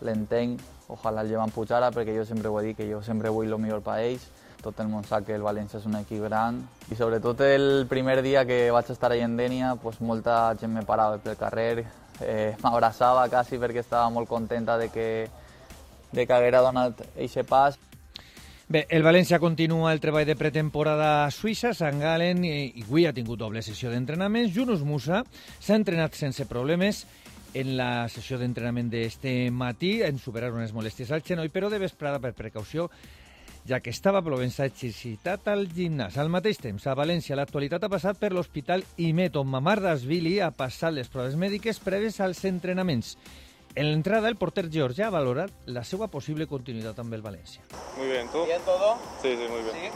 l'entenc, 0.00 0.60
ojalà 0.88 1.22
el 1.22 1.28
Llevant 1.28 1.50
pujara 1.50 1.90
perquè 1.90 2.14
jo 2.14 2.24
sempre 2.24 2.48
ho 2.48 2.60
he 2.60 2.68
dit 2.68 2.76
que 2.76 2.86
jo 2.86 3.02
sempre 3.02 3.30
vull 3.30 3.50
el 3.50 3.58
millor 3.58 3.82
per 3.82 3.98
ells, 3.98 4.28
tot 4.62 4.78
el 4.80 4.86
món 4.86 5.04
sap 5.04 5.26
que 5.26 5.34
el 5.34 5.42
València 5.42 5.80
és 5.80 5.86
un 5.86 5.96
equip 5.96 6.22
gran. 6.22 6.62
I 6.90 6.94
sobretot 6.94 7.40
el 7.40 7.86
primer 7.88 8.22
dia 8.22 8.44
que 8.46 8.70
vaig 8.70 8.90
estar 8.90 9.10
allà 9.10 9.24
en 9.24 9.36
Dènia, 9.36 9.74
pues, 9.82 10.00
molta 10.00 10.54
gent 10.60 10.72
me 10.72 10.84
parava 10.84 11.18
pel 11.18 11.36
carrer, 11.36 11.84
eh, 12.20 12.54
m'abraçava 12.62 13.28
quasi 13.28 13.58
perquè 13.58 13.82
estava 13.82 14.08
molt 14.10 14.28
contenta 14.28 14.78
de 14.78 14.88
que 14.88 15.28
de 16.12 16.26
que 16.26 16.32
haguera 16.32 16.62
donat 16.62 17.02
aquest 17.16 17.48
pas. 17.48 17.78
Bé, 18.70 18.84
el 18.94 19.02
València 19.02 19.40
continua 19.42 19.90
el 19.90 19.98
treball 19.98 20.28
de 20.28 20.36
pretemporada 20.38 21.24
a 21.24 21.30
Suïssa, 21.34 21.72
Sant 21.74 21.96
Galen, 21.98 22.44
i, 22.46 22.84
avui 22.84 23.02
ha 23.02 23.10
tingut 23.10 23.40
doble 23.40 23.64
sessió 23.66 23.90
d'entrenaments. 23.90 24.52
Junus 24.54 24.84
Musa 24.86 25.24
s'ha 25.58 25.74
entrenat 25.74 26.14
sense 26.14 26.46
problemes 26.46 27.00
en 27.58 27.72
la 27.74 28.06
sessió 28.06 28.38
d'entrenament 28.38 28.86
d'este 28.92 29.32
matí, 29.50 29.96
en 30.06 30.22
superar 30.22 30.52
unes 30.54 30.70
molèsties 30.70 31.10
al 31.10 31.26
genoll, 31.26 31.50
però 31.50 31.66
de 31.66 31.82
vesprada 31.82 32.22
per 32.22 32.30
precaució 32.38 32.86
ja 33.66 33.82
que 33.82 33.90
estava 33.90 34.22
plovent 34.22 34.54
exercitat 34.62 35.50
al 35.50 35.66
gimnàs. 35.74 36.14
Al 36.22 36.30
mateix 36.30 36.62
temps, 36.62 36.86
a 36.86 36.94
València, 36.94 37.34
l'actualitat 37.34 37.82
ha 37.82 37.90
passat 37.90 38.22
per 38.22 38.30
l'Hospital 38.30 38.86
Imet, 39.02 39.34
on 39.34 39.50
Mamar 39.50 39.80
Dasvili 39.82 40.38
ha 40.38 40.54
passat 40.54 40.94
les 40.94 41.10
proves 41.10 41.34
mèdiques 41.34 41.82
preves 41.82 42.22
als 42.22 42.46
entrenaments. 42.46 43.16
En 43.76 43.86
l'entrada, 43.90 44.28
el 44.28 44.36
porter 44.36 44.68
Georgia 44.70 45.06
ha 45.06 45.10
valorat 45.14 45.50
la 45.70 45.84
seva 45.86 46.08
possible 46.10 46.46
continuïtat 46.50 46.98
amb 46.98 47.14
el 47.14 47.22
València. 47.22 47.62
Muy 47.96 48.08
bien, 48.08 48.26
¿tú? 48.32 48.44
¿Bien 48.44 48.60
todo? 48.66 48.96
Sí, 49.22 49.30
sí, 49.30 49.46
muy 49.48 49.62
bien. 49.62 49.74
¿Sí? 49.74 49.88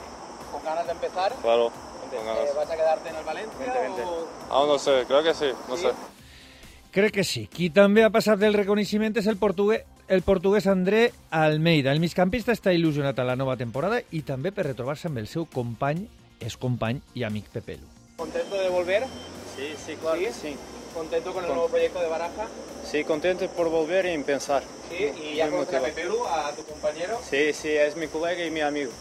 ¿Con 0.52 0.62
ganas 0.62 0.86
de 0.86 0.92
empezar? 0.92 1.34
Claro, 1.42 1.68
Eh, 1.68 2.16
con 2.16 2.26
ganas. 2.26 2.54
¿Vas 2.54 2.70
a 2.70 2.76
quedarte 2.76 3.08
en 3.08 3.16
el 3.16 3.24
Valencia 3.24 3.58
Vente, 3.58 3.80
vente. 3.80 4.02
o...? 4.02 4.28
Aún 4.50 4.68
no 4.68 4.78
sé, 4.78 5.02
creo 5.08 5.22
que 5.24 5.34
sí, 5.34 5.46
no 5.68 5.76
Sí? 5.76 5.82
sé. 5.82 5.88
Crec 6.92 7.12
que 7.12 7.24
sí. 7.24 7.48
Qui 7.50 7.70
també 7.74 8.04
ha 8.06 8.10
passat 8.14 8.38
del 8.38 8.54
reconeixement 8.54 9.16
és 9.18 9.26
el 9.26 9.36
portuguès, 9.36 9.82
el 10.06 10.22
portuguès 10.22 10.68
André 10.70 11.08
Almeida. 11.34 11.90
El 11.90 11.98
migcampista 11.98 12.52
està 12.54 12.70
il·lusionat 12.72 13.18
a 13.18 13.24
la 13.26 13.34
nova 13.34 13.56
temporada 13.56 13.98
i 14.14 14.22
també 14.22 14.52
per 14.54 14.68
retrobar-se 14.68 15.08
amb 15.10 15.18
el 15.18 15.26
seu 15.26 15.46
company, 15.50 16.06
és 16.38 16.54
company 16.56 17.00
i 17.18 17.24
amic 17.26 17.48
Pepelu. 17.50 17.82
¿Contento 18.16 18.54
de 18.54 18.68
volver? 18.68 19.02
Sí, 19.56 19.74
sí, 19.84 19.96
claro 19.96 20.18
¿Sí? 20.20 20.24
que 20.26 20.32
sí. 20.32 20.56
¿Contento 20.94 21.32
con 21.32 21.42
el 21.42 21.48
Con- 21.48 21.56
nuevo 21.56 21.70
proyecto 21.70 22.00
de 22.00 22.08
Baraja? 22.08 22.46
Sí, 22.84 23.02
contento 23.04 23.46
por 23.48 23.68
volver 23.68 24.06
y 24.06 24.16
pensar. 24.22 24.62
Sí, 24.88 25.10
y 25.32 25.36
ya 25.36 25.50
conoces 25.50 25.74
a 25.74 26.48
a 26.48 26.52
tu 26.54 26.62
compañero. 26.64 27.18
Sí, 27.28 27.52
sí, 27.52 27.68
es 27.68 27.96
mi 27.96 28.06
colega 28.06 28.44
y 28.46 28.50
mi 28.50 28.60
amigo. 28.60 28.92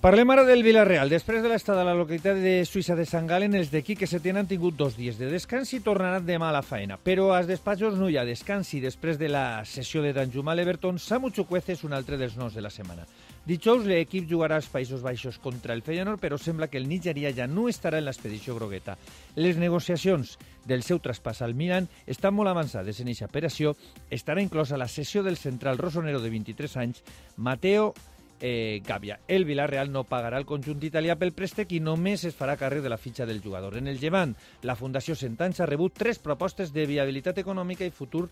Parlem 0.00 0.28
ara 0.30 0.44
del 0.44 0.62
Villarreal. 0.62 1.08
Després 1.08 1.42
de 1.42 1.48
l'estada 1.48 1.80
a 1.80 1.86
la 1.88 1.94
localitat 1.96 2.36
de 2.36 2.60
Suïssa 2.68 2.94
de 2.94 3.06
Sant 3.08 3.26
Galen, 3.26 3.54
els 3.56 3.70
d'aquí 3.72 3.96
que 3.96 4.06
se 4.06 4.20
tenen 4.20 4.46
tingut 4.46 4.76
dos 4.76 4.94
dies 4.94 5.16
de 5.18 5.26
descans 5.32 5.72
i 5.72 5.80
tornaran 5.80 6.26
demà 6.26 6.50
a 6.50 6.56
la 6.58 6.62
feina. 6.62 6.98
Però 7.02 7.30
als 7.34 7.48
despatxos 7.48 7.96
no 7.96 8.10
hi 8.12 8.18
ha 8.20 8.24
descans 8.28 8.74
i 8.76 8.80
després 8.84 9.18
de 9.18 9.30
la 9.32 9.64
sessió 9.64 10.02
de 10.04 10.12
Danjuma 10.12 10.52
a 10.52 10.54
l'Everton, 10.54 10.98
Samu 11.00 11.30
Chukwueze 11.32 11.72
és 11.72 11.82
un 11.88 11.96
altre 11.96 12.18
dels 12.20 12.36
nous 12.36 12.54
de 12.54 12.60
la 12.60 12.70
setmana. 12.70 13.06
Dijous 13.46 13.84
l'equip 13.86 14.24
jugarà 14.26 14.56
als 14.58 14.66
Països 14.66 15.04
Baixos 15.06 15.36
contra 15.38 15.70
el 15.76 15.84
Feyenoord, 15.86 16.18
però 16.18 16.34
sembla 16.34 16.66
que 16.66 16.80
el 16.80 16.88
nigerià 16.90 17.30
ja 17.30 17.46
no 17.46 17.68
estarà 17.70 18.00
en 18.00 18.08
l'expedició 18.08 18.56
grogueta. 18.56 18.96
Les 19.38 19.54
negociacions 19.62 20.32
del 20.66 20.82
seu 20.82 20.98
traspàs 20.98 21.44
al 21.46 21.54
Milan 21.54 21.86
estan 22.10 22.34
molt 22.34 22.50
avançades 22.50 22.98
en 22.98 23.12
aquesta 23.12 23.30
operació. 23.30 23.76
Estarà 24.10 24.42
inclosa 24.42 24.80
la 24.80 24.90
sessió 24.90 25.22
del 25.22 25.38
central 25.38 25.78
rosonero 25.78 26.18
de 26.24 26.32
23 26.34 26.76
anys, 26.82 27.04
Mateo 27.36 27.92
eh, 28.40 28.82
Gàbia. 28.84 29.18
El 29.28 29.44
Villarreal 29.44 29.92
no 29.92 30.04
pagarà 30.04 30.38
el 30.38 30.46
conjunt 30.46 30.82
italià 30.84 31.16
pel 31.18 31.34
préstec 31.36 31.72
i 31.76 31.80
només 31.80 32.24
es 32.28 32.36
farà 32.36 32.56
càrrec 32.58 32.82
de 32.84 32.92
la 32.92 32.98
fitxa 33.00 33.26
del 33.26 33.42
jugador. 33.42 33.76
En 33.76 33.88
el 33.88 34.00
llevant, 34.00 34.34
la 34.62 34.76
Fundació 34.76 35.14
Sentans 35.14 35.60
ha 35.60 35.66
rebut 35.66 35.94
tres 35.96 36.18
propostes 36.18 36.72
de 36.72 36.86
viabilitat 36.86 37.38
econòmica 37.42 37.86
i 37.86 37.94
futur 37.94 38.28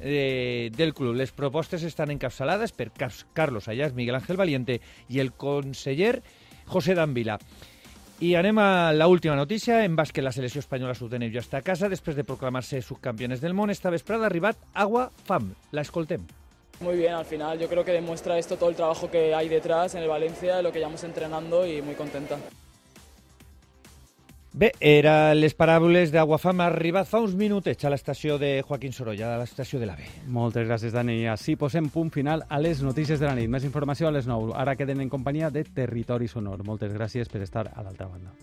eh, 0.00 0.70
del 0.74 0.94
club. 0.94 1.16
Les 1.16 1.32
propostes 1.32 1.82
estan 1.82 2.12
encapçalades 2.14 2.72
per 2.72 2.92
Carlos 3.32 3.68
Ayas, 3.68 3.94
Miguel 3.94 4.20
Ángel 4.20 4.36
Valiente 4.36 4.80
i 5.08 5.20
el 5.20 5.32
conseller 5.32 6.22
José 6.66 6.94
Danvila. 6.94 7.38
I 8.20 8.32
anem 8.34 8.58
a 8.58 8.92
la 8.92 9.06
última 9.06 9.36
notícia. 9.38 9.84
En 9.84 9.94
bàsquet, 9.94 10.24
la 10.26 10.34
selecció 10.34 10.58
espanyola 10.58 10.96
sud-de 10.98 11.20
ja 11.30 11.38
està 11.38 11.60
a 11.60 11.66
casa. 11.66 11.88
Després 11.88 12.16
de 12.18 12.26
proclamar-se 12.26 12.82
subcampiones 12.82 13.40
del 13.40 13.54
món, 13.54 13.70
esta 13.70 13.94
vesprada 13.94 14.26
ha 14.26 14.32
arribat 14.32 14.58
Agua 14.74 15.12
Fam. 15.24 15.52
La 15.70 15.86
escoltem. 15.86 16.26
Muy 16.80 16.96
bien, 16.96 17.14
al 17.14 17.24
final 17.24 17.58
yo 17.58 17.68
creo 17.68 17.84
que 17.84 17.92
demuestra 17.92 18.38
esto 18.38 18.56
todo 18.56 18.70
el 18.70 18.76
trabajo 18.76 19.10
que 19.10 19.34
hay 19.34 19.48
detrás 19.48 19.94
en 19.94 20.02
el 20.02 20.08
Valencia, 20.08 20.62
lo 20.62 20.70
que 20.70 20.78
llevamos 20.78 21.02
entrenando 21.02 21.66
y 21.66 21.82
muy 21.82 21.94
contenta. 21.94 22.38
Bé, 24.58 24.72
era 24.80 25.34
les 25.38 25.52
paraules 25.54 26.10
d'Aguafam 26.10 26.64
arribat 26.64 27.06
fa 27.06 27.20
uns 27.22 27.36
minutets 27.38 27.84
a 27.86 27.92
l'estació 27.92 28.40
de 28.42 28.64
Joaquín 28.66 28.94
Sorolla, 28.96 29.36
a 29.36 29.38
l'estació 29.38 29.78
de 29.78 29.86
l'AVE. 29.86 30.08
Moltes 30.34 30.66
gràcies, 30.66 30.90
Dani. 30.90 31.20
Així 31.30 31.54
posem 31.54 31.86
punt 31.94 32.10
final 32.10 32.42
a 32.48 32.58
les 32.58 32.82
notícies 32.82 33.20
de 33.22 33.28
la 33.28 33.36
nit. 33.38 33.46
Més 33.46 33.62
informació 33.68 34.08
a 34.08 34.14
les 34.16 34.26
9. 34.26 34.56
Ara 34.58 34.74
queden 34.74 35.04
en 35.04 35.14
companyia 35.14 35.52
de 35.54 35.62
Territori 35.62 36.26
Sonor. 36.26 36.66
Moltes 36.66 36.90
gràcies 36.90 37.30
per 37.30 37.44
estar 37.46 37.68
a 37.70 37.84
l'altra 37.84 38.10
banda. 38.10 38.34